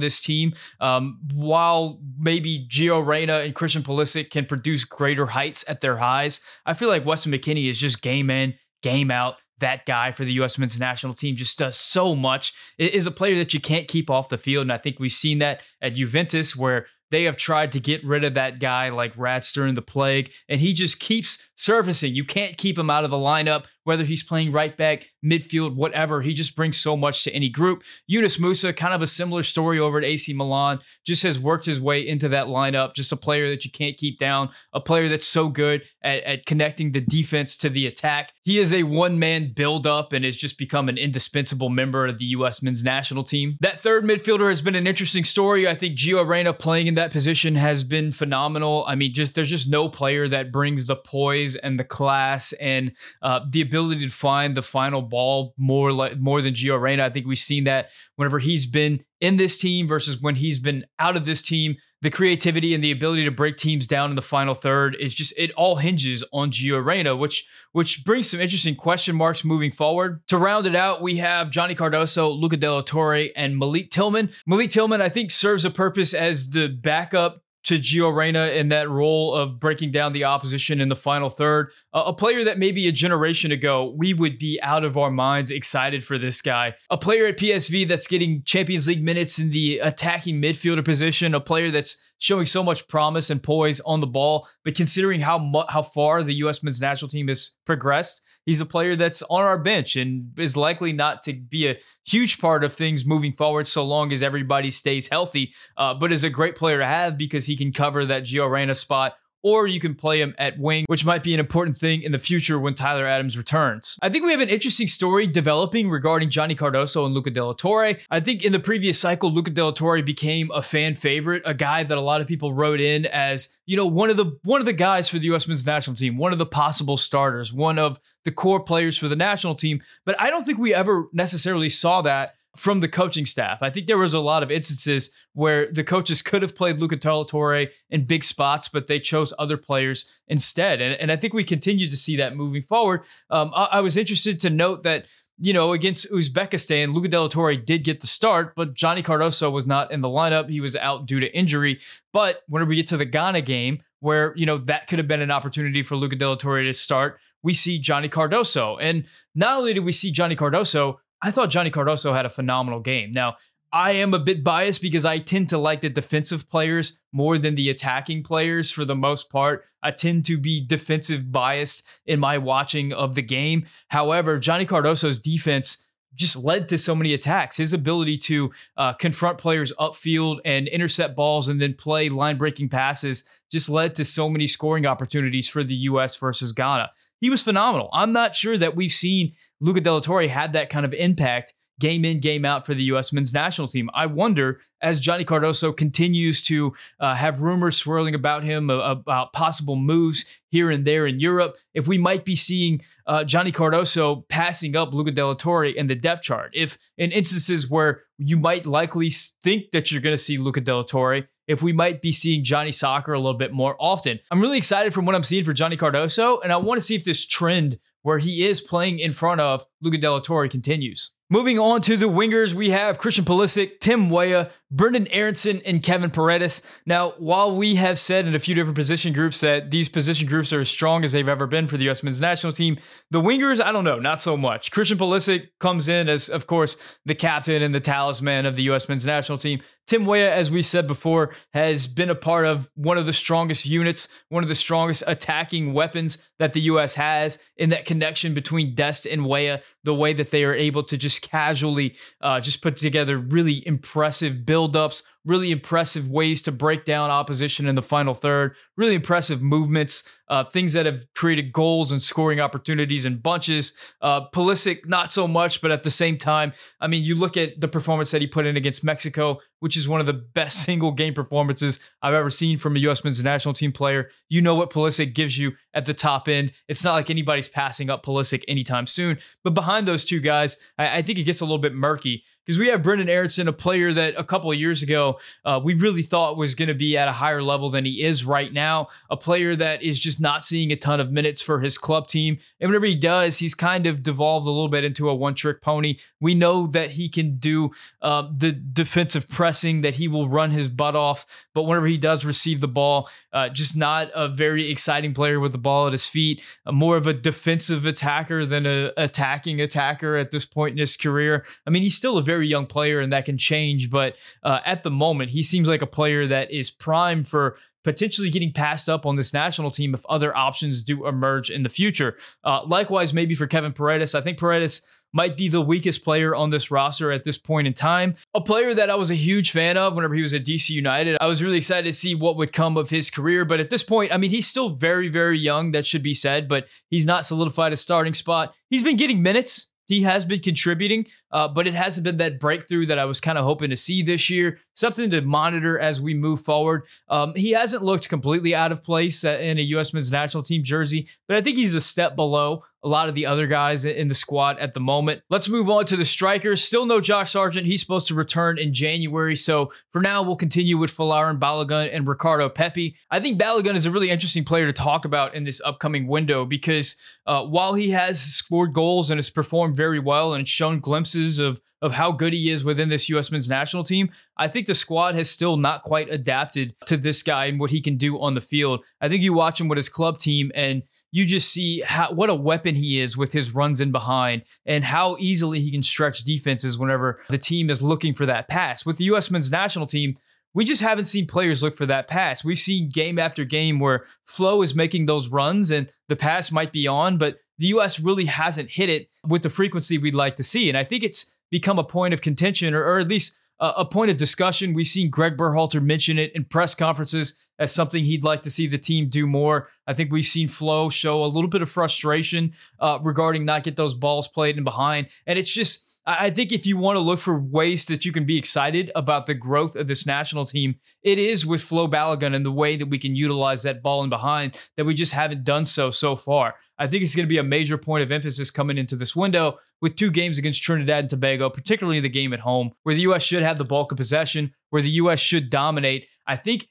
this 0.00 0.20
team. 0.20 0.52
Um, 0.80 1.20
while 1.32 2.00
maybe 2.18 2.66
Gio 2.68 3.04
Reyna 3.04 3.38
and 3.40 3.54
Christian 3.54 3.82
Pulisic 3.82 4.30
can 4.30 4.44
produce 4.44 4.84
greater 4.84 5.26
heights 5.26 5.64
at 5.68 5.80
their 5.80 5.98
highs, 5.98 6.40
I 6.66 6.74
feel 6.74 6.88
like 6.88 7.06
Weston 7.06 7.32
McKennie 7.32 7.68
is 7.68 7.78
just 7.78 8.02
game 8.02 8.30
in, 8.30 8.54
game 8.82 9.10
out. 9.10 9.36
That 9.60 9.86
guy 9.86 10.12
for 10.12 10.24
the 10.24 10.32
U.S. 10.34 10.58
men's 10.58 10.78
national 10.78 11.14
team 11.14 11.36
just 11.36 11.58
does 11.58 11.76
so 11.76 12.14
much. 12.14 12.52
It 12.78 12.94
is 12.94 13.06
a 13.06 13.10
player 13.10 13.36
that 13.36 13.54
you 13.54 13.60
can't 13.60 13.88
keep 13.88 14.10
off 14.10 14.28
the 14.28 14.38
field. 14.38 14.62
And 14.62 14.72
I 14.72 14.78
think 14.78 14.98
we've 14.98 15.12
seen 15.12 15.38
that 15.38 15.60
at 15.82 15.94
Juventus, 15.94 16.54
where 16.54 16.86
they 17.10 17.24
have 17.24 17.36
tried 17.36 17.72
to 17.72 17.80
get 17.80 18.04
rid 18.04 18.24
of 18.24 18.34
that 18.34 18.60
guy 18.60 18.90
like 18.90 19.12
rats 19.16 19.50
during 19.52 19.74
the 19.74 19.82
plague, 19.82 20.30
and 20.48 20.60
he 20.60 20.74
just 20.74 21.00
keeps 21.00 21.42
surfacing. 21.56 22.14
You 22.14 22.24
can't 22.24 22.56
keep 22.56 22.78
him 22.78 22.90
out 22.90 23.04
of 23.04 23.10
the 23.10 23.16
lineup 23.16 23.64
whether 23.88 24.04
he's 24.04 24.22
playing 24.22 24.52
right 24.52 24.76
back, 24.76 25.12
midfield, 25.24 25.74
whatever. 25.74 26.20
He 26.20 26.34
just 26.34 26.54
brings 26.54 26.76
so 26.76 26.94
much 26.94 27.24
to 27.24 27.32
any 27.32 27.48
group. 27.48 27.82
Yunus 28.06 28.36
Musah, 28.36 28.76
kind 28.76 28.92
of 28.92 29.00
a 29.00 29.06
similar 29.06 29.42
story 29.42 29.78
over 29.78 29.96
at 29.96 30.04
AC 30.04 30.34
Milan, 30.34 30.80
just 31.06 31.22
has 31.22 31.38
worked 31.38 31.64
his 31.64 31.80
way 31.80 32.06
into 32.06 32.28
that 32.28 32.48
lineup. 32.48 32.94
Just 32.94 33.12
a 33.12 33.16
player 33.16 33.48
that 33.48 33.64
you 33.64 33.70
can't 33.70 33.96
keep 33.96 34.18
down, 34.18 34.50
a 34.74 34.80
player 34.80 35.08
that's 35.08 35.26
so 35.26 35.48
good 35.48 35.84
at, 36.02 36.22
at 36.24 36.44
connecting 36.44 36.92
the 36.92 37.00
defense 37.00 37.56
to 37.56 37.70
the 37.70 37.86
attack. 37.86 38.34
He 38.44 38.58
is 38.58 38.74
a 38.74 38.82
one 38.82 39.18
man 39.18 39.54
build 39.54 39.86
up 39.86 40.12
and 40.12 40.22
has 40.22 40.36
just 40.36 40.58
become 40.58 40.90
an 40.90 40.98
indispensable 40.98 41.70
member 41.70 42.06
of 42.06 42.18
the 42.18 42.26
U.S. 42.26 42.60
men's 42.62 42.84
national 42.84 43.24
team. 43.24 43.56
That 43.60 43.80
third 43.80 44.04
midfielder 44.04 44.50
has 44.50 44.60
been 44.60 44.74
an 44.74 44.86
interesting 44.86 45.24
story. 45.24 45.66
I 45.66 45.74
think 45.74 45.96
Gio 45.96 46.28
Reyna 46.28 46.52
playing 46.52 46.88
in 46.88 46.94
that 46.96 47.10
position 47.10 47.54
has 47.54 47.84
been 47.84 48.12
phenomenal. 48.12 48.84
I 48.86 48.96
mean, 48.96 49.14
just 49.14 49.34
there's 49.34 49.48
just 49.48 49.70
no 49.70 49.88
player 49.88 50.28
that 50.28 50.52
brings 50.52 50.84
the 50.84 50.96
poise 50.96 51.56
and 51.56 51.80
the 51.80 51.84
class 51.84 52.52
and 52.52 52.92
uh, 53.22 53.40
the 53.48 53.62
ability 53.62 53.77
ability 53.78 54.06
to 54.06 54.12
find 54.12 54.56
the 54.56 54.62
final 54.62 55.02
ball 55.02 55.54
more 55.56 55.92
like 55.92 56.18
more 56.18 56.42
than 56.42 56.54
Gio 56.54 56.80
Reyna. 56.80 57.04
I 57.04 57.10
think 57.10 57.26
we've 57.26 57.38
seen 57.38 57.64
that 57.64 57.90
whenever 58.16 58.38
he's 58.38 58.66
been 58.66 59.04
in 59.20 59.36
this 59.36 59.56
team 59.56 59.86
versus 59.86 60.20
when 60.20 60.36
he's 60.36 60.58
been 60.58 60.84
out 60.98 61.16
of 61.16 61.24
this 61.24 61.42
team. 61.42 61.76
The 62.00 62.10
creativity 62.10 62.74
and 62.74 62.84
the 62.84 62.92
ability 62.92 63.24
to 63.24 63.32
break 63.32 63.56
teams 63.56 63.84
down 63.84 64.10
in 64.10 64.14
the 64.14 64.22
final 64.22 64.54
third 64.54 64.96
is 65.00 65.12
just 65.16 65.36
it 65.36 65.50
all 65.56 65.76
hinges 65.76 66.22
on 66.32 66.52
Gio 66.52 66.84
Reyna, 66.84 67.16
which 67.16 67.44
which 67.72 68.04
brings 68.04 68.30
some 68.30 68.40
interesting 68.40 68.76
question 68.76 69.16
marks 69.16 69.44
moving 69.44 69.72
forward. 69.72 70.22
To 70.28 70.38
round 70.38 70.68
it 70.68 70.76
out, 70.76 71.02
we 71.02 71.16
have 71.16 71.50
Johnny 71.50 71.74
Cardoso, 71.74 72.32
Luca 72.38 72.56
De 72.56 72.72
La 72.72 72.82
Torre, 72.82 73.30
and 73.34 73.58
Malik 73.58 73.90
Tillman. 73.90 74.30
Malik 74.46 74.70
Tillman, 74.70 75.00
I 75.00 75.08
think, 75.08 75.32
serves 75.32 75.64
a 75.64 75.70
purpose 75.70 76.14
as 76.14 76.50
the 76.50 76.68
backup 76.68 77.42
to 77.64 77.78
Gio 77.78 78.14
Reyna 78.14 78.46
in 78.48 78.68
that 78.68 78.88
role 78.88 79.34
of 79.34 79.60
breaking 79.60 79.90
down 79.90 80.12
the 80.12 80.24
opposition 80.24 80.80
in 80.80 80.88
the 80.88 80.96
final 80.96 81.28
third. 81.28 81.70
A 81.92 82.12
player 82.12 82.44
that 82.44 82.58
maybe 82.58 82.86
a 82.86 82.92
generation 82.92 83.52
ago 83.52 83.94
we 83.96 84.14
would 84.14 84.38
be 84.38 84.58
out 84.62 84.84
of 84.84 84.96
our 84.96 85.10
minds 85.10 85.50
excited 85.50 86.04
for 86.04 86.18
this 86.18 86.40
guy. 86.40 86.74
A 86.90 86.96
player 86.96 87.26
at 87.26 87.36
PSV 87.36 87.86
that's 87.88 88.06
getting 88.06 88.42
Champions 88.44 88.86
League 88.86 89.02
minutes 89.02 89.38
in 89.38 89.50
the 89.50 89.78
attacking 89.80 90.40
midfielder 90.40 90.84
position. 90.84 91.34
A 91.34 91.40
player 91.40 91.70
that's 91.70 92.00
showing 92.18 92.46
so 92.46 92.62
much 92.62 92.86
promise 92.88 93.30
and 93.30 93.42
poise 93.42 93.80
on 93.80 94.00
the 94.00 94.06
ball. 94.06 94.48
But 94.64 94.74
considering 94.74 95.20
how 95.20 95.38
mu- 95.38 95.66
how 95.68 95.82
far 95.82 96.22
the 96.22 96.34
U.S. 96.34 96.62
men's 96.62 96.80
national 96.80 97.10
team 97.10 97.28
has 97.28 97.56
progressed, 97.64 98.22
he's 98.48 98.62
a 98.62 98.66
player 98.66 98.96
that's 98.96 99.22
on 99.28 99.44
our 99.44 99.58
bench 99.58 99.94
and 99.94 100.32
is 100.38 100.56
likely 100.56 100.90
not 100.90 101.22
to 101.22 101.34
be 101.34 101.68
a 101.68 101.76
huge 102.06 102.40
part 102.40 102.64
of 102.64 102.72
things 102.72 103.04
moving 103.04 103.30
forward 103.30 103.66
so 103.66 103.84
long 103.84 104.10
as 104.10 104.22
everybody 104.22 104.70
stays 104.70 105.06
healthy. 105.06 105.52
Uh, 105.76 105.92
but 105.92 106.12
is 106.12 106.24
a 106.24 106.30
great 106.30 106.56
player 106.56 106.78
to 106.78 106.86
have 106.86 107.18
because 107.18 107.44
he 107.44 107.58
can 107.58 107.74
cover 107.74 108.06
that 108.06 108.22
Gio 108.22 108.50
Reyna 108.50 108.74
spot 108.74 109.16
or 109.42 109.66
you 109.66 109.80
can 109.80 109.94
play 109.94 110.20
him 110.20 110.34
at 110.38 110.58
wing, 110.58 110.84
which 110.88 111.04
might 111.04 111.22
be 111.22 111.34
an 111.34 111.40
important 111.40 111.76
thing 111.76 112.02
in 112.02 112.12
the 112.12 112.18
future 112.18 112.58
when 112.58 112.74
Tyler 112.74 113.06
Adams 113.06 113.36
returns. 113.36 113.96
I 114.02 114.08
think 114.08 114.24
we 114.24 114.32
have 114.32 114.40
an 114.40 114.48
interesting 114.48 114.86
story 114.86 115.26
developing 115.26 115.88
regarding 115.88 116.30
Johnny 116.30 116.54
Cardoso 116.54 117.04
and 117.06 117.14
Luca 117.14 117.30
De 117.30 117.44
La 117.44 117.52
Torre. 117.52 117.94
I 118.10 118.20
think 118.20 118.44
in 118.44 118.52
the 118.52 118.60
previous 118.60 118.98
cycle, 118.98 119.32
Luca 119.32 119.50
De 119.50 119.64
La 119.64 119.70
Torre 119.70 120.02
became 120.02 120.50
a 120.52 120.62
fan 120.62 120.94
favorite, 120.94 121.42
a 121.44 121.54
guy 121.54 121.84
that 121.84 121.98
a 121.98 122.00
lot 122.00 122.20
of 122.20 122.26
people 122.26 122.52
wrote 122.52 122.80
in 122.80 123.06
as, 123.06 123.56
you 123.66 123.76
know, 123.76 123.86
one 123.86 124.10
of 124.10 124.16
the 124.16 124.38
one 124.44 124.60
of 124.60 124.66
the 124.66 124.72
guys 124.72 125.08
for 125.08 125.18
the 125.18 125.26
US 125.32 125.46
men's 125.46 125.66
national 125.66 125.96
team, 125.96 126.16
one 126.16 126.32
of 126.32 126.38
the 126.38 126.46
possible 126.46 126.96
starters, 126.96 127.52
one 127.52 127.78
of 127.78 128.00
the 128.24 128.32
core 128.32 128.60
players 128.60 128.98
for 128.98 129.08
the 129.08 129.16
national 129.16 129.54
team. 129.54 129.80
But 130.04 130.20
I 130.20 130.30
don't 130.30 130.44
think 130.44 130.58
we 130.58 130.74
ever 130.74 131.08
necessarily 131.12 131.70
saw 131.70 132.02
that 132.02 132.34
from 132.58 132.80
the 132.80 132.88
coaching 132.88 133.24
staff. 133.24 133.62
I 133.62 133.70
think 133.70 133.86
there 133.86 133.96
was 133.96 134.14
a 134.14 134.20
lot 134.20 134.42
of 134.42 134.50
instances 134.50 135.10
where 135.32 135.70
the 135.70 135.84
coaches 135.84 136.22
could 136.22 136.42
have 136.42 136.56
played 136.56 136.78
Luca 136.78 136.96
Torre 136.96 137.66
in 137.90 138.04
big 138.04 138.24
spots, 138.24 138.68
but 138.68 138.88
they 138.88 138.98
chose 138.98 139.32
other 139.38 139.56
players 139.56 140.12
instead. 140.26 140.80
And, 140.80 140.94
and 140.94 141.12
I 141.12 141.16
think 141.16 141.32
we 141.32 141.44
continue 141.44 141.88
to 141.88 141.96
see 141.96 142.16
that 142.16 142.34
moving 142.34 142.62
forward. 142.62 143.02
Um, 143.30 143.52
I, 143.54 143.68
I 143.72 143.80
was 143.80 143.96
interested 143.96 144.40
to 144.40 144.50
note 144.50 144.82
that 144.82 145.06
you 145.40 145.52
know, 145.52 145.72
against 145.72 146.10
Uzbekistan, 146.10 146.92
Luca 146.92 147.06
De 147.06 147.20
La 147.20 147.28
Torre 147.28 147.54
did 147.54 147.84
get 147.84 148.00
the 148.00 148.08
start, 148.08 148.54
but 148.56 148.74
Johnny 148.74 149.04
Cardoso 149.04 149.52
was 149.52 149.68
not 149.68 149.92
in 149.92 150.00
the 150.00 150.08
lineup. 150.08 150.50
He 150.50 150.60
was 150.60 150.74
out 150.74 151.06
due 151.06 151.20
to 151.20 151.32
injury. 151.32 151.78
But 152.12 152.42
when 152.48 152.66
we 152.66 152.74
get 152.74 152.88
to 152.88 152.96
the 152.96 153.04
Ghana 153.04 153.42
game, 153.42 153.78
where, 154.00 154.32
you 154.36 154.46
know, 154.46 154.58
that 154.58 154.88
could 154.88 154.98
have 154.98 155.06
been 155.06 155.20
an 155.20 155.30
opportunity 155.30 155.84
for 155.84 155.94
Luca 155.94 156.16
De 156.16 156.28
La 156.28 156.34
Torre 156.34 156.64
to 156.64 156.74
start, 156.74 157.20
we 157.42 157.54
see 157.54 157.78
Johnny 157.78 158.08
Cardoso. 158.08 158.78
And 158.80 159.04
not 159.34 159.58
only 159.58 159.74
did 159.74 159.84
we 159.84 159.92
see 159.92 160.10
Johnny 160.10 160.34
Cardoso, 160.34 160.96
I 161.22 161.30
thought 161.30 161.50
Johnny 161.50 161.70
Cardoso 161.70 162.14
had 162.14 162.26
a 162.26 162.30
phenomenal 162.30 162.80
game. 162.80 163.12
Now, 163.12 163.36
I 163.72 163.92
am 163.92 164.14
a 164.14 164.18
bit 164.18 164.42
biased 164.42 164.80
because 164.80 165.04
I 165.04 165.18
tend 165.18 165.50
to 165.50 165.58
like 165.58 165.82
the 165.82 165.90
defensive 165.90 166.48
players 166.48 167.00
more 167.12 167.36
than 167.36 167.54
the 167.54 167.68
attacking 167.68 168.22
players 168.22 168.70
for 168.70 168.84
the 168.84 168.96
most 168.96 169.30
part. 169.30 169.66
I 169.82 169.90
tend 169.90 170.24
to 170.26 170.38
be 170.38 170.64
defensive 170.64 171.30
biased 171.30 171.84
in 172.06 172.18
my 172.18 172.38
watching 172.38 172.92
of 172.92 173.14
the 173.14 173.22
game. 173.22 173.66
However, 173.88 174.38
Johnny 174.38 174.64
Cardoso's 174.64 175.18
defense 175.18 175.84
just 176.14 176.36
led 176.36 176.68
to 176.70 176.78
so 176.78 176.94
many 176.94 177.12
attacks. 177.12 177.58
His 177.58 177.74
ability 177.74 178.18
to 178.18 178.50
uh, 178.76 178.94
confront 178.94 179.38
players 179.38 179.72
upfield 179.78 180.40
and 180.44 180.66
intercept 180.66 181.14
balls 181.14 181.48
and 181.48 181.60
then 181.60 181.74
play 181.74 182.08
line 182.08 182.38
breaking 182.38 182.70
passes 182.70 183.24
just 183.52 183.68
led 183.68 183.94
to 183.96 184.04
so 184.04 184.28
many 184.28 184.46
scoring 184.46 184.86
opportunities 184.86 185.48
for 185.48 185.62
the 185.62 185.74
U.S. 185.74 186.16
versus 186.16 186.52
Ghana. 186.52 186.90
He 187.20 187.30
was 187.30 187.42
phenomenal. 187.42 187.88
I'm 187.92 188.12
not 188.12 188.34
sure 188.34 188.56
that 188.58 188.76
we've 188.76 188.92
seen 188.92 189.34
Luca 189.60 189.80
De 189.80 189.92
La 189.92 190.00
Torre 190.00 190.28
had 190.28 190.52
that 190.52 190.70
kind 190.70 190.84
of 190.84 190.92
impact 190.94 191.54
game 191.78 192.04
in, 192.04 192.20
game 192.20 192.44
out 192.44 192.66
for 192.66 192.74
the 192.74 192.84
U.S. 192.84 193.12
men's 193.12 193.32
national 193.32 193.68
team. 193.68 193.88
I 193.94 194.06
wonder, 194.06 194.60
as 194.80 195.00
Johnny 195.00 195.24
Cardoso 195.24 195.76
continues 195.76 196.42
to 196.44 196.74
uh, 197.00 197.14
have 197.14 197.40
rumors 197.40 197.76
swirling 197.76 198.14
about 198.14 198.42
him 198.42 198.70
uh, 198.70 198.90
about 198.90 199.32
possible 199.32 199.76
moves 199.76 200.24
here 200.50 200.70
and 200.70 200.84
there 200.84 201.06
in 201.06 201.20
Europe, 201.20 201.56
if 201.74 201.86
we 201.86 201.98
might 201.98 202.24
be 202.24 202.36
seeing 202.36 202.80
uh, 203.06 203.24
Johnny 203.24 203.52
Cardoso 203.52 204.28
passing 204.28 204.76
up 204.76 204.92
Luca 204.92 205.10
De 205.10 205.24
La 205.24 205.34
Torre 205.34 205.66
in 205.66 205.86
the 205.86 205.94
depth 205.94 206.22
chart. 206.22 206.50
If 206.54 206.78
in 206.96 207.12
instances 207.12 207.70
where 207.70 208.02
you 208.18 208.38
might 208.38 208.66
likely 208.66 209.10
think 209.10 209.70
that 209.70 209.92
you're 209.92 210.02
going 210.02 210.14
to 210.14 210.22
see 210.22 210.38
Luca 210.38 210.60
De 210.60 210.74
La 210.74 210.82
Torre, 210.82 211.28
if 211.46 211.62
we 211.62 211.72
might 211.72 212.02
be 212.02 212.12
seeing 212.12 212.44
Johnny 212.44 212.72
Soccer 212.72 213.14
a 213.14 213.18
little 213.18 213.38
bit 213.38 213.52
more 213.52 213.74
often. 213.80 214.20
I'm 214.30 214.40
really 214.40 214.58
excited 214.58 214.92
from 214.92 215.06
what 215.06 215.14
I'm 215.14 215.22
seeing 215.22 215.44
for 215.44 215.54
Johnny 215.54 215.78
Cardoso, 215.78 216.40
and 216.42 216.52
I 216.52 216.58
want 216.58 216.78
to 216.78 216.86
see 216.86 216.94
if 216.94 217.04
this 217.04 217.26
trend 217.26 217.78
where 218.08 218.18
he 218.18 218.46
is 218.46 218.62
playing 218.62 219.00
in 219.00 219.12
front 219.12 219.38
of 219.38 219.66
Luca 219.82 219.98
De 219.98 220.10
La 220.10 220.18
Torre 220.18 220.48
continues. 220.48 221.10
Moving 221.28 221.58
on 221.58 221.82
to 221.82 221.94
the 221.98 222.06
wingers, 222.06 222.54
we 222.54 222.70
have 222.70 222.96
Christian 222.96 223.26
Pulisic, 223.26 223.80
Tim 223.80 224.08
Weah, 224.08 224.50
Brenden 224.74 225.08
Aaronson, 225.10 225.60
and 225.66 225.82
Kevin 225.82 226.10
Paredes. 226.10 226.62
Now, 226.86 227.10
while 227.18 227.54
we 227.54 227.74
have 227.74 227.98
said 227.98 228.26
in 228.26 228.34
a 228.34 228.38
few 228.38 228.54
different 228.54 228.76
position 228.76 229.12
groups 229.12 229.40
that 229.40 229.70
these 229.70 229.90
position 229.90 230.26
groups 230.26 230.54
are 230.54 230.60
as 230.60 230.70
strong 230.70 231.04
as 231.04 231.12
they've 231.12 231.28
ever 231.28 231.46
been 231.46 231.68
for 231.68 231.76
the 231.76 231.84
U.S. 231.84 232.02
men's 232.02 232.22
national 232.22 232.54
team, 232.54 232.78
the 233.10 233.20
wingers, 233.20 233.62
I 233.62 233.72
don't 233.72 233.84
know, 233.84 233.98
not 233.98 234.22
so 234.22 234.38
much. 234.38 234.70
Christian 234.70 234.96
Pulisic 234.96 235.48
comes 235.60 235.86
in 235.90 236.08
as, 236.08 236.30
of 236.30 236.46
course, 236.46 236.78
the 237.04 237.14
captain 237.14 237.60
and 237.60 237.74
the 237.74 237.80
talisman 237.80 238.46
of 238.46 238.56
the 238.56 238.62
U.S. 238.62 238.88
men's 238.88 239.04
national 239.04 239.36
team. 239.36 239.60
Tim 239.86 240.06
Weah, 240.06 240.32
as 240.32 240.50
we 240.50 240.62
said 240.62 240.86
before, 240.86 241.34
has 241.52 241.86
been 241.86 242.10
a 242.10 242.14
part 242.14 242.46
of 242.46 242.70
one 242.74 242.96
of 242.96 243.04
the 243.04 243.12
strongest 243.12 243.66
units, 243.66 244.08
one 244.28 244.42
of 244.42 244.48
the 244.48 244.54
strongest 244.54 245.02
attacking 245.06 245.74
weapons 245.74 246.18
that 246.38 246.52
the 246.54 246.60
U.S. 246.62 246.94
has 246.94 247.38
in 247.58 247.70
that 247.70 247.84
connection 247.84 248.34
between 248.34 248.74
Dest 248.74 249.04
and 249.04 249.26
Weah, 249.26 249.60
the 249.82 249.94
way 249.94 250.12
that 250.12 250.30
they 250.30 250.44
are 250.44 250.54
able 250.54 250.84
to 250.84 250.96
just 250.96 251.22
casually 251.22 251.96
uh, 252.20 252.40
just 252.40 252.62
put 252.62 252.76
together 252.76 253.18
really 253.18 253.66
impressive 253.66 254.36
buildups, 254.44 255.02
really 255.24 255.50
impressive 255.50 256.08
ways 256.08 256.40
to 256.42 256.52
break 256.52 256.84
down 256.84 257.10
opposition 257.10 257.66
in 257.66 257.74
the 257.74 257.82
final 257.82 258.14
third, 258.14 258.54
really 258.76 258.94
impressive 258.94 259.42
movements, 259.42 260.08
uh, 260.28 260.44
things 260.44 260.72
that 260.72 260.86
have 260.86 261.04
created 261.14 261.52
goals 261.52 261.92
and 261.92 262.02
scoring 262.02 262.40
opportunities 262.40 263.04
in 263.04 263.18
bunches. 263.18 263.74
Uh, 264.00 264.28
Pulisic, 264.30 264.86
not 264.86 265.12
so 265.12 265.28
much, 265.28 265.60
but 265.60 265.70
at 265.70 265.82
the 265.82 265.90
same 265.90 266.16
time, 266.16 266.52
I 266.80 266.86
mean, 266.86 267.04
you 267.04 267.14
look 267.14 267.36
at 267.36 267.60
the 267.60 267.68
performance 267.68 268.10
that 268.10 268.20
he 268.20 268.26
put 268.26 268.46
in 268.46 268.56
against 268.56 268.84
Mexico, 268.84 269.38
which 269.60 269.76
is 269.76 269.88
one 269.88 270.00
of 270.00 270.06
the 270.06 270.12
best 270.12 270.62
single 270.64 270.92
game 270.92 271.14
performances 271.14 271.78
I've 272.00 272.14
ever 272.14 272.30
seen 272.30 272.58
from 272.58 272.76
a 272.76 272.80
U.S. 272.80 273.04
men's 273.04 273.22
national 273.22 273.54
team 273.54 273.72
player. 273.72 274.10
You 274.28 274.40
know 274.40 274.54
what 274.54 274.70
Pulisic 274.70 275.14
gives 275.14 275.36
you 275.36 275.52
at 275.74 275.86
the 275.86 275.94
top 275.94 276.28
end. 276.28 276.52
It's 276.68 276.84
not 276.84 276.94
like 276.94 277.10
anybody's 277.10 277.48
passing 277.48 277.90
up 277.90 278.04
Pulisic 278.04 278.44
anytime 278.48 278.86
soon. 278.86 279.18
But 279.44 279.54
behind 279.54 279.88
those 279.88 280.04
two 280.04 280.20
guys, 280.20 280.56
I, 280.78 280.98
I 280.98 281.02
think 281.02 281.18
it 281.18 281.24
gets 281.24 281.40
a 281.40 281.44
little 281.44 281.58
bit 281.58 281.74
murky 281.74 282.22
because 282.48 282.58
we 282.58 282.68
have 282.68 282.80
Brenden 282.80 283.10
Aaronson, 283.10 283.46
a 283.46 283.52
player 283.52 283.92
that 283.92 284.14
a 284.16 284.24
couple 284.24 284.50
of 284.50 284.58
years 284.58 284.82
ago 284.82 285.07
uh, 285.44 285.60
we 285.62 285.74
really 285.74 286.02
thought 286.02 286.36
was 286.36 286.54
going 286.54 286.68
to 286.68 286.74
be 286.74 286.96
at 286.96 287.06
a 287.06 287.12
higher 287.12 287.42
level 287.42 287.70
than 287.70 287.84
he 287.84 288.02
is 288.02 288.24
right 288.24 288.52
now. 288.52 288.88
A 289.10 289.16
player 289.16 289.54
that 289.54 289.82
is 289.82 289.98
just 289.98 290.20
not 290.20 290.42
seeing 290.42 290.72
a 290.72 290.76
ton 290.76 291.00
of 291.00 291.12
minutes 291.12 291.42
for 291.42 291.60
his 291.60 291.76
club 291.78 292.08
team. 292.08 292.38
And 292.60 292.70
whenever 292.70 292.86
he 292.86 292.94
does, 292.94 293.38
he's 293.38 293.54
kind 293.54 293.86
of 293.86 294.02
devolved 294.02 294.46
a 294.46 294.50
little 294.50 294.68
bit 294.68 294.84
into 294.84 295.08
a 295.10 295.14
one 295.14 295.34
trick 295.34 295.60
pony. 295.60 295.98
We 296.20 296.34
know 296.34 296.66
that 296.68 296.92
he 296.92 297.08
can 297.08 297.36
do 297.36 297.70
uh, 298.00 298.28
the 298.34 298.52
defensive 298.52 299.28
pressing, 299.28 299.82
that 299.82 299.96
he 299.96 300.08
will 300.08 300.28
run 300.28 300.50
his 300.50 300.68
butt 300.68 300.96
off. 300.96 301.26
But 301.52 301.64
whenever 301.64 301.86
he 301.86 301.98
does 301.98 302.24
receive 302.24 302.60
the 302.60 302.68
ball, 302.68 303.10
uh, 303.32 303.50
just 303.50 303.76
not 303.76 304.10
a 304.14 304.28
very 304.28 304.70
exciting 304.70 305.12
player 305.12 305.38
with 305.40 305.52
the 305.52 305.58
ball 305.58 305.86
at 305.86 305.92
his 305.92 306.06
feet, 306.06 306.42
uh, 306.64 306.72
more 306.72 306.96
of 306.96 307.06
a 307.06 307.12
defensive 307.12 307.84
attacker 307.84 308.46
than 308.46 308.64
a 308.64 308.92
attacking 308.96 309.60
attacker 309.60 310.16
at 310.16 310.30
this 310.30 310.46
point 310.46 310.72
in 310.72 310.78
his 310.78 310.96
career. 310.96 311.44
I 311.66 311.70
mean, 311.70 311.82
he's 311.82 311.96
still 311.96 312.16
a 312.16 312.22
very 312.22 312.38
very 312.38 312.46
young 312.46 312.66
player 312.66 313.00
and 313.00 313.12
that 313.12 313.24
can 313.24 313.36
change. 313.36 313.90
But 313.90 314.16
uh, 314.44 314.60
at 314.64 314.84
the 314.84 314.90
moment, 314.98 315.30
he 315.30 315.42
seems 315.42 315.68
like 315.68 315.82
a 315.82 315.86
player 315.86 316.26
that 316.26 316.50
is 316.50 316.70
primed 316.70 317.26
for 317.26 317.56
potentially 317.84 318.28
getting 318.28 318.52
passed 318.52 318.88
up 318.88 319.06
on 319.06 319.16
this 319.16 319.32
national 319.32 319.70
team 319.70 319.94
if 319.94 320.04
other 320.06 320.36
options 320.36 320.82
do 320.82 321.06
emerge 321.06 321.50
in 321.50 321.62
the 321.62 321.68
future. 321.68 322.16
Uh, 322.44 322.62
likewise, 322.66 323.14
maybe 323.14 323.34
for 323.34 323.46
Kevin 323.46 323.72
Paredes, 323.72 324.14
I 324.14 324.20
think 324.20 324.38
Paredes 324.38 324.82
might 325.12 325.36
be 325.36 325.48
the 325.48 325.60
weakest 325.60 326.04
player 326.04 326.34
on 326.34 326.50
this 326.50 326.70
roster 326.70 327.10
at 327.10 327.24
this 327.24 327.38
point 327.38 327.66
in 327.66 327.72
time. 327.72 328.14
A 328.34 328.40
player 328.40 328.74
that 328.74 328.90
I 328.90 328.94
was 328.94 329.10
a 329.10 329.14
huge 329.14 329.52
fan 329.52 329.76
of 329.78 329.94
whenever 329.94 330.14
he 330.14 330.22
was 330.22 330.34
at 330.34 330.44
DC 330.44 330.70
United. 330.70 331.16
I 331.20 331.26
was 331.26 331.42
really 331.42 331.56
excited 331.56 331.84
to 331.84 331.92
see 331.92 332.14
what 332.14 332.36
would 332.36 332.52
come 332.52 332.76
of 332.76 332.90
his 332.90 333.10
career. 333.10 333.44
But 333.44 333.60
at 333.60 333.70
this 333.70 333.82
point, 333.82 334.12
I 334.12 334.18
mean, 334.18 334.30
he's 334.30 334.46
still 334.46 334.68
very, 334.68 335.08
very 335.08 335.38
young, 335.38 335.72
that 335.72 335.86
should 335.86 336.02
be 336.02 336.14
said, 336.14 336.46
but 336.46 336.68
he's 336.90 337.06
not 337.06 337.24
solidified 337.24 337.72
a 337.72 337.76
starting 337.76 338.14
spot. 338.14 338.54
He's 338.68 338.82
been 338.82 338.96
getting 338.96 339.22
minutes 339.22 339.72
he 339.88 340.02
has 340.02 340.24
been 340.24 340.40
contributing, 340.40 341.06
uh, 341.32 341.48
but 341.48 341.66
it 341.66 341.74
hasn't 341.74 342.04
been 342.04 342.18
that 342.18 342.38
breakthrough 342.38 342.86
that 342.86 342.98
I 342.98 343.06
was 343.06 343.20
kind 343.20 343.38
of 343.38 343.44
hoping 343.44 343.70
to 343.70 343.76
see 343.76 344.02
this 344.02 344.28
year. 344.30 344.60
Something 344.74 345.10
to 345.10 345.22
monitor 345.22 345.78
as 345.78 346.00
we 346.00 346.14
move 346.14 346.42
forward. 346.42 346.84
Um, 347.08 347.32
he 347.34 347.52
hasn't 347.52 347.82
looked 347.82 348.08
completely 348.08 348.54
out 348.54 348.70
of 348.70 348.84
place 348.84 349.24
uh, 349.24 349.38
in 349.40 349.58
a 349.58 349.62
U.S. 349.62 349.92
men's 349.92 350.12
national 350.12 350.42
team 350.44 350.62
jersey, 350.62 351.08
but 351.26 351.36
I 351.36 351.40
think 351.40 351.56
he's 351.56 351.74
a 351.74 351.80
step 351.80 352.14
below 352.14 352.64
a 352.82 352.88
lot 352.88 353.08
of 353.08 353.14
the 353.14 353.26
other 353.26 353.46
guys 353.46 353.84
in 353.84 354.08
the 354.08 354.14
squad 354.14 354.58
at 354.58 354.72
the 354.72 354.80
moment. 354.80 355.22
Let's 355.30 355.48
move 355.48 355.68
on 355.68 355.86
to 355.86 355.96
the 355.96 356.04
strikers. 356.04 356.62
Still 356.62 356.86
no 356.86 357.00
Josh 357.00 357.32
Sargent. 357.32 357.66
He's 357.66 357.80
supposed 357.80 358.06
to 358.08 358.14
return 358.14 358.58
in 358.58 358.72
January. 358.72 359.36
So 359.36 359.72
for 359.92 360.00
now, 360.00 360.22
we'll 360.22 360.36
continue 360.36 360.78
with 360.78 360.94
Folarin 360.94 361.38
Balogun 361.38 361.90
and 361.92 362.06
Ricardo 362.06 362.48
Pepi. 362.48 362.96
I 363.10 363.20
think 363.20 363.40
Balogun 363.40 363.74
is 363.74 363.86
a 363.86 363.90
really 363.90 364.10
interesting 364.10 364.44
player 364.44 364.66
to 364.66 364.72
talk 364.72 365.04
about 365.04 365.34
in 365.34 365.44
this 365.44 365.60
upcoming 365.64 366.06
window 366.06 366.44
because 366.44 366.96
uh, 367.26 367.44
while 367.44 367.74
he 367.74 367.90
has 367.90 368.20
scored 368.20 368.72
goals 368.72 369.10
and 369.10 369.18
has 369.18 369.30
performed 369.30 369.76
very 369.76 369.98
well 369.98 370.34
and 370.34 370.46
shown 370.46 370.80
glimpses 370.80 371.38
of 371.38 371.60
of 371.80 371.92
how 371.92 372.10
good 372.10 372.32
he 372.32 372.50
is 372.50 372.64
within 372.64 372.88
this 372.88 373.08
U.S. 373.10 373.30
men's 373.30 373.48
national 373.48 373.84
team, 373.84 374.10
I 374.36 374.48
think 374.48 374.66
the 374.66 374.74
squad 374.74 375.14
has 375.14 375.30
still 375.30 375.56
not 375.56 375.84
quite 375.84 376.10
adapted 376.10 376.74
to 376.86 376.96
this 376.96 377.22
guy 377.22 377.46
and 377.46 377.60
what 377.60 377.70
he 377.70 377.80
can 377.80 377.96
do 377.96 378.18
on 378.18 378.34
the 378.34 378.40
field. 378.40 378.84
I 379.00 379.08
think 379.08 379.22
you 379.22 379.32
watch 379.32 379.60
him 379.60 379.68
with 379.68 379.76
his 379.76 379.88
club 379.88 380.18
team 380.18 380.50
and 380.54 380.82
you 381.10 381.24
just 381.24 381.50
see 381.50 381.80
how, 381.80 382.12
what 382.12 382.30
a 382.30 382.34
weapon 382.34 382.74
he 382.74 383.00
is 383.00 383.16
with 383.16 383.32
his 383.32 383.54
runs 383.54 383.80
in 383.80 383.92
behind 383.92 384.42
and 384.66 384.84
how 384.84 385.16
easily 385.18 385.60
he 385.60 385.70
can 385.70 385.82
stretch 385.82 386.22
defenses 386.24 386.78
whenever 386.78 387.20
the 387.28 387.38
team 387.38 387.70
is 387.70 387.82
looking 387.82 388.14
for 388.14 388.26
that 388.26 388.48
pass. 388.48 388.84
With 388.84 388.98
the 388.98 389.04
U.S. 389.04 389.30
men's 389.30 389.50
national 389.50 389.86
team, 389.86 390.16
we 390.54 390.64
just 390.64 390.82
haven't 390.82 391.06
seen 391.06 391.26
players 391.26 391.62
look 391.62 391.76
for 391.76 391.86
that 391.86 392.08
pass. 392.08 392.44
We've 392.44 392.58
seen 392.58 392.88
game 392.88 393.18
after 393.18 393.44
game 393.44 393.78
where 393.78 394.04
Flo 394.24 394.62
is 394.62 394.74
making 394.74 395.06
those 395.06 395.28
runs 395.28 395.70
and 395.70 395.90
the 396.08 396.16
pass 396.16 396.50
might 396.50 396.72
be 396.72 396.86
on, 396.86 397.16
but 397.18 397.38
the 397.58 397.68
U.S. 397.68 398.00
really 398.00 398.26
hasn't 398.26 398.70
hit 398.70 398.88
it 398.88 399.08
with 399.26 399.42
the 399.42 399.50
frequency 399.50 399.98
we'd 399.98 400.14
like 400.14 400.36
to 400.36 400.42
see. 400.42 400.68
And 400.68 400.78
I 400.78 400.84
think 400.84 401.04
it's 401.04 401.32
become 401.50 401.78
a 401.78 401.84
point 401.84 402.14
of 402.14 402.20
contention 402.20 402.74
or, 402.74 402.84
or 402.84 402.98
at 402.98 403.08
least 403.08 403.36
a, 403.60 403.68
a 403.78 403.84
point 403.84 404.10
of 404.10 404.16
discussion. 404.16 404.74
We've 404.74 404.86
seen 404.86 405.10
Greg 405.10 405.36
Berhalter 405.36 405.82
mention 405.82 406.18
it 406.18 406.34
in 406.34 406.44
press 406.44 406.74
conferences 406.74 407.38
as 407.58 407.74
something 407.74 408.04
he'd 408.04 408.24
like 408.24 408.42
to 408.42 408.50
see 408.50 408.66
the 408.66 408.78
team 408.78 409.08
do 409.08 409.26
more. 409.26 409.68
I 409.86 409.94
think 409.94 410.12
we've 410.12 410.24
seen 410.24 410.48
Flo 410.48 410.88
show 410.88 411.24
a 411.24 411.26
little 411.26 411.50
bit 411.50 411.62
of 411.62 411.70
frustration 411.70 412.52
uh, 412.78 412.98
regarding 413.02 413.44
not 413.44 413.64
get 413.64 413.76
those 413.76 413.94
balls 413.94 414.28
played 414.28 414.56
in 414.58 414.64
behind, 414.64 415.08
and 415.26 415.38
it's 415.38 415.52
just. 415.52 415.84
I 416.10 416.30
think 416.30 416.52
if 416.52 416.64
you 416.64 416.78
want 416.78 416.96
to 416.96 417.00
look 417.00 417.18
for 417.18 417.38
ways 417.38 417.84
that 417.86 418.06
you 418.06 418.12
can 418.12 418.24
be 418.24 418.38
excited 418.38 418.90
about 418.96 419.26
the 419.26 419.34
growth 419.34 419.76
of 419.76 419.88
this 419.88 420.06
national 420.06 420.46
team, 420.46 420.76
it 421.02 421.18
is 421.18 421.44
with 421.44 421.60
Flo 421.60 421.86
Balogun 421.86 422.34
and 422.34 422.46
the 422.46 422.50
way 422.50 422.76
that 422.76 422.86
we 422.86 422.98
can 422.98 423.14
utilize 423.14 423.62
that 423.64 423.82
ball 423.82 424.02
in 424.02 424.08
behind 424.08 424.56
that 424.78 424.86
we 424.86 424.94
just 424.94 425.12
haven't 425.12 425.44
done 425.44 425.66
so 425.66 425.90
so 425.90 426.16
far. 426.16 426.54
I 426.78 426.86
think 426.86 427.02
it's 427.02 427.14
going 427.14 427.26
to 427.26 427.28
be 427.28 427.36
a 427.36 427.42
major 427.42 427.76
point 427.76 428.04
of 428.04 428.10
emphasis 428.10 428.50
coming 428.50 428.78
into 428.78 428.96
this 428.96 429.14
window 429.14 429.58
with 429.80 429.96
two 429.96 430.10
games 430.10 430.38
against 430.38 430.62
Trinidad 430.62 431.00
and 431.00 431.10
Tobago, 431.10 431.50
particularly 431.50 432.00
the 432.00 432.08
game 432.08 432.32
at 432.32 432.40
home, 432.40 432.70
where 432.84 432.94
the 432.94 433.02
U.S. 433.02 433.22
should 433.22 433.42
have 433.42 433.58
the 433.58 433.64
bulk 433.64 433.92
of 433.92 433.98
possession, 433.98 434.54
where 434.70 434.82
the 434.82 434.90
U.S. 434.90 435.20
should 435.20 435.50
dominate. 435.50 436.06
I 436.26 436.36
think 436.36 436.68